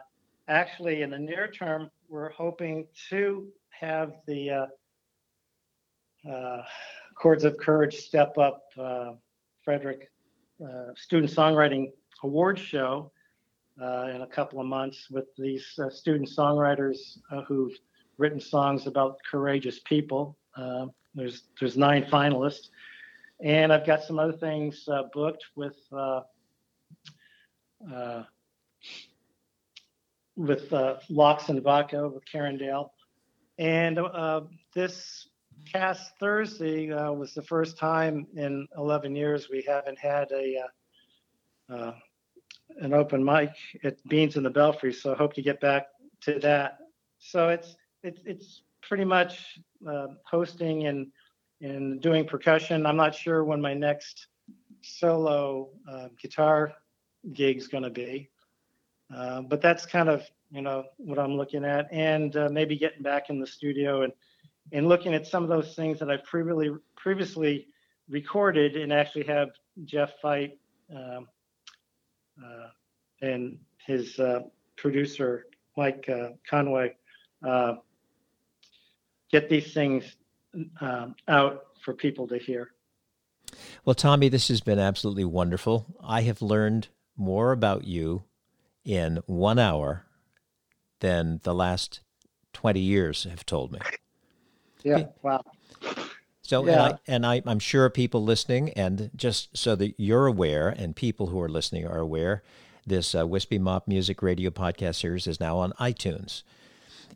[0.46, 4.66] actually, in the near term, we're hoping to have the uh,
[6.28, 6.62] uh,
[7.14, 8.64] Chords of Courage step up.
[8.78, 9.12] Uh,
[9.64, 10.10] Frederick
[10.64, 11.92] uh, student songwriting
[12.22, 13.10] award show
[13.80, 17.72] uh, in a couple of months with these uh, student songwriters uh, who've
[18.18, 20.36] written songs about courageous people.
[20.56, 22.68] Uh, there's there's nine finalists,
[23.42, 25.76] and I've got some other things booked with
[30.36, 30.72] with
[31.08, 32.92] Locks and Vodka with Karen Dale,
[33.58, 33.98] and
[34.74, 35.29] this
[35.72, 40.64] past Thursday uh, was the first time in 11 years we haven't had a
[41.70, 41.94] uh, uh,
[42.78, 43.50] an open mic
[43.84, 44.92] at Beans in the Belfry.
[44.92, 45.86] So I hope to get back
[46.22, 46.78] to that.
[47.18, 49.58] So it's it's it's pretty much
[49.88, 51.08] uh, hosting and
[51.60, 52.86] and doing percussion.
[52.86, 54.28] I'm not sure when my next
[54.82, 56.72] solo uh, guitar
[57.32, 58.30] gig is going to be,
[59.14, 63.30] uh, but that's kind of you know what I'm looking at, and maybe getting back
[63.30, 64.12] in the studio and
[64.72, 67.68] and looking at some of those things that I previously previously
[68.08, 69.48] recorded and actually have
[69.84, 70.58] Jeff Fight
[70.94, 71.28] um,
[72.42, 72.68] uh,
[73.22, 74.40] and his uh,
[74.76, 75.46] producer
[75.76, 76.94] Mike uh, Conway
[77.46, 77.74] uh,
[79.30, 80.16] get these things
[80.80, 82.70] um, out for people to hear.
[83.84, 85.86] Well, Tommy, this has been absolutely wonderful.
[86.02, 88.24] I have learned more about you
[88.84, 90.06] in one hour
[91.00, 92.00] than the last
[92.52, 93.78] 20 years have told me.
[94.82, 95.06] Yeah.
[95.22, 95.42] Wow.
[96.42, 96.96] So, yeah.
[97.06, 101.40] and, I, am sure people listening, and just so that you're aware, and people who
[101.40, 102.42] are listening are aware,
[102.86, 106.42] this uh, Wispy Mop Music Radio podcast series is now on iTunes.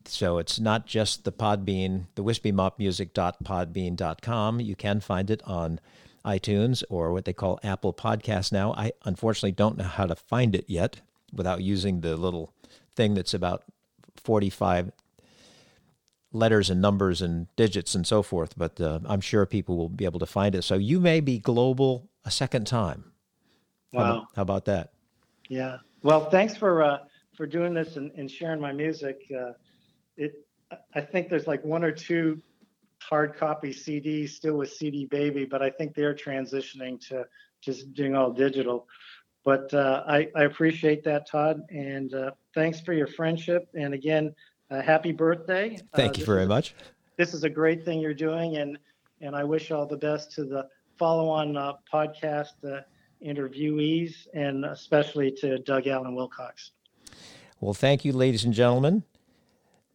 [0.07, 4.61] So it's not just the Podbean, the Wispy Mop wispymopmusic.podbean.com.
[4.61, 5.81] You can find it on
[6.25, 8.73] iTunes or what they call Apple Podcasts now.
[8.75, 11.01] I unfortunately don't know how to find it yet
[11.33, 12.53] without using the little
[12.95, 13.65] thing that's about
[14.23, 14.93] 45
[16.35, 20.05] letters and numbers and digits and so forth, but uh, I'm sure people will be
[20.05, 20.63] able to find it.
[20.63, 23.13] So you may be global a second time.
[23.93, 24.03] Wow.
[24.03, 24.93] How about, how about that?
[25.49, 25.79] Yeah.
[26.03, 26.99] Well, thanks for uh,
[27.37, 29.21] for doing this and, and sharing my music.
[29.35, 29.53] Uh,
[30.17, 30.35] it,
[30.95, 32.43] I think there's like one or two
[33.01, 37.27] hard copy CDs still with CD Baby, but I think they're transitioning to
[37.61, 38.87] just doing all digital.
[39.45, 43.69] But uh, I, I appreciate that, Todd, and uh, thanks for your friendship.
[43.75, 44.35] And again,
[44.75, 45.79] uh, happy birthday.
[45.95, 46.75] Thank you very much.
[47.17, 48.79] This is a great thing you're doing, and
[49.21, 52.81] and I wish all the best to the follow-on uh, podcast uh,
[53.25, 56.73] interviewees, and especially to Doug Allen Wilcox.
[57.61, 59.05] Well, thank you, ladies and gentlemen,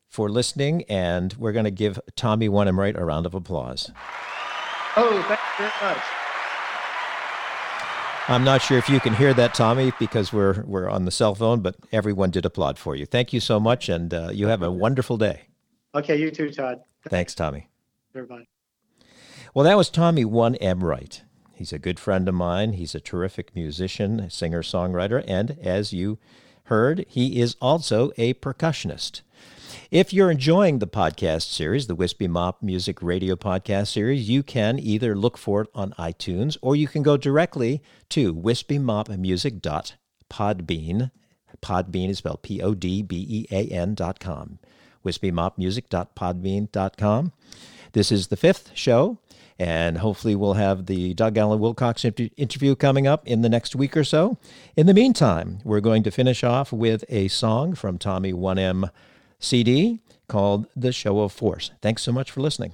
[0.08, 3.92] for listening, and we're going to give Tommy One M Wright a round of applause.
[4.96, 6.04] Oh, thank you very much.
[8.30, 11.34] I'm not sure if you can hear that, Tommy, because we're we're on the cell
[11.34, 13.08] phone, but everyone did applaud for you.
[13.08, 15.48] Thank you so much, and uh, you have a wonderful day.
[15.96, 16.82] Okay, you too, Todd.
[17.10, 17.70] Thanks, Tommy.
[18.14, 18.48] Everybody.
[19.56, 21.24] Well, that was Tommy One M Wright.
[21.56, 22.74] He's a good friend of mine.
[22.74, 26.20] He's a terrific musician, singer, songwriter, and as you
[26.66, 29.24] heard, he is also a percussionist.
[29.92, 34.80] If you're enjoying the podcast series, the Wispy Mop Music Radio podcast series, you can
[34.80, 41.12] either look for it on iTunes or you can go directly to wispymopmusic.podbean.
[41.62, 44.60] Podbean is spelled P O D B E A N dot com.
[45.04, 47.34] wispymopmusic.podbean dot com.
[47.94, 49.18] This is the fifth show,
[49.58, 53.98] and hopefully we'll have the Doug Allen Wilcox interview coming up in the next week
[53.98, 54.38] or so.
[54.78, 58.90] In the meantime, we're going to finish off with a song from Tommy 1M
[59.40, 61.72] CD called The Show of Force.
[61.82, 62.74] Thanks so much for listening.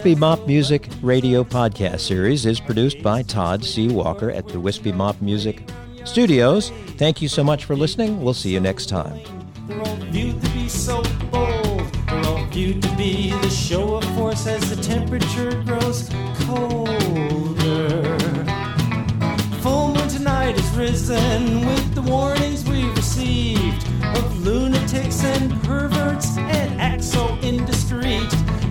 [0.00, 3.88] Wispy Mop Music Radio podcast series is produced by Todd C.
[3.88, 5.68] Walker at the Wispy Mop Music
[6.06, 6.70] Studios.
[6.96, 8.22] Thank you so much for listening.
[8.22, 9.20] We'll see you next time.
[9.68, 11.92] To be so bold.
[11.92, 16.08] To be the show of force as the temperature grows
[16.46, 18.16] colder.
[19.60, 23.86] Full moon tonight is risen with the warnings we've received
[24.16, 28.18] of lunatics and perverts and axo industry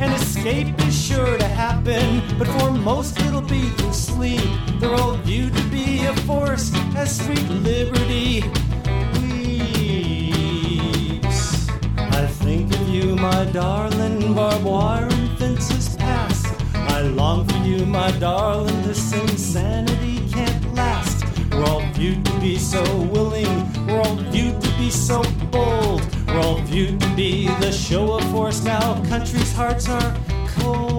[0.02, 4.50] and escape is sure to happen, but for most it'll be through sleep.
[4.80, 8.43] They're all viewed to be a force as sweet liberty
[9.22, 9.70] weeps.
[11.97, 16.45] I think of you, my darling, barbed wire and fences pass.
[16.74, 21.26] I long for you, my darling, this insanity can't last.
[21.52, 22.82] We're all viewed to be so
[23.14, 26.19] willing, we're all viewed to be so bold.
[26.30, 29.04] To be the show of force now.
[29.06, 30.16] Country's hearts are
[30.48, 30.99] cold.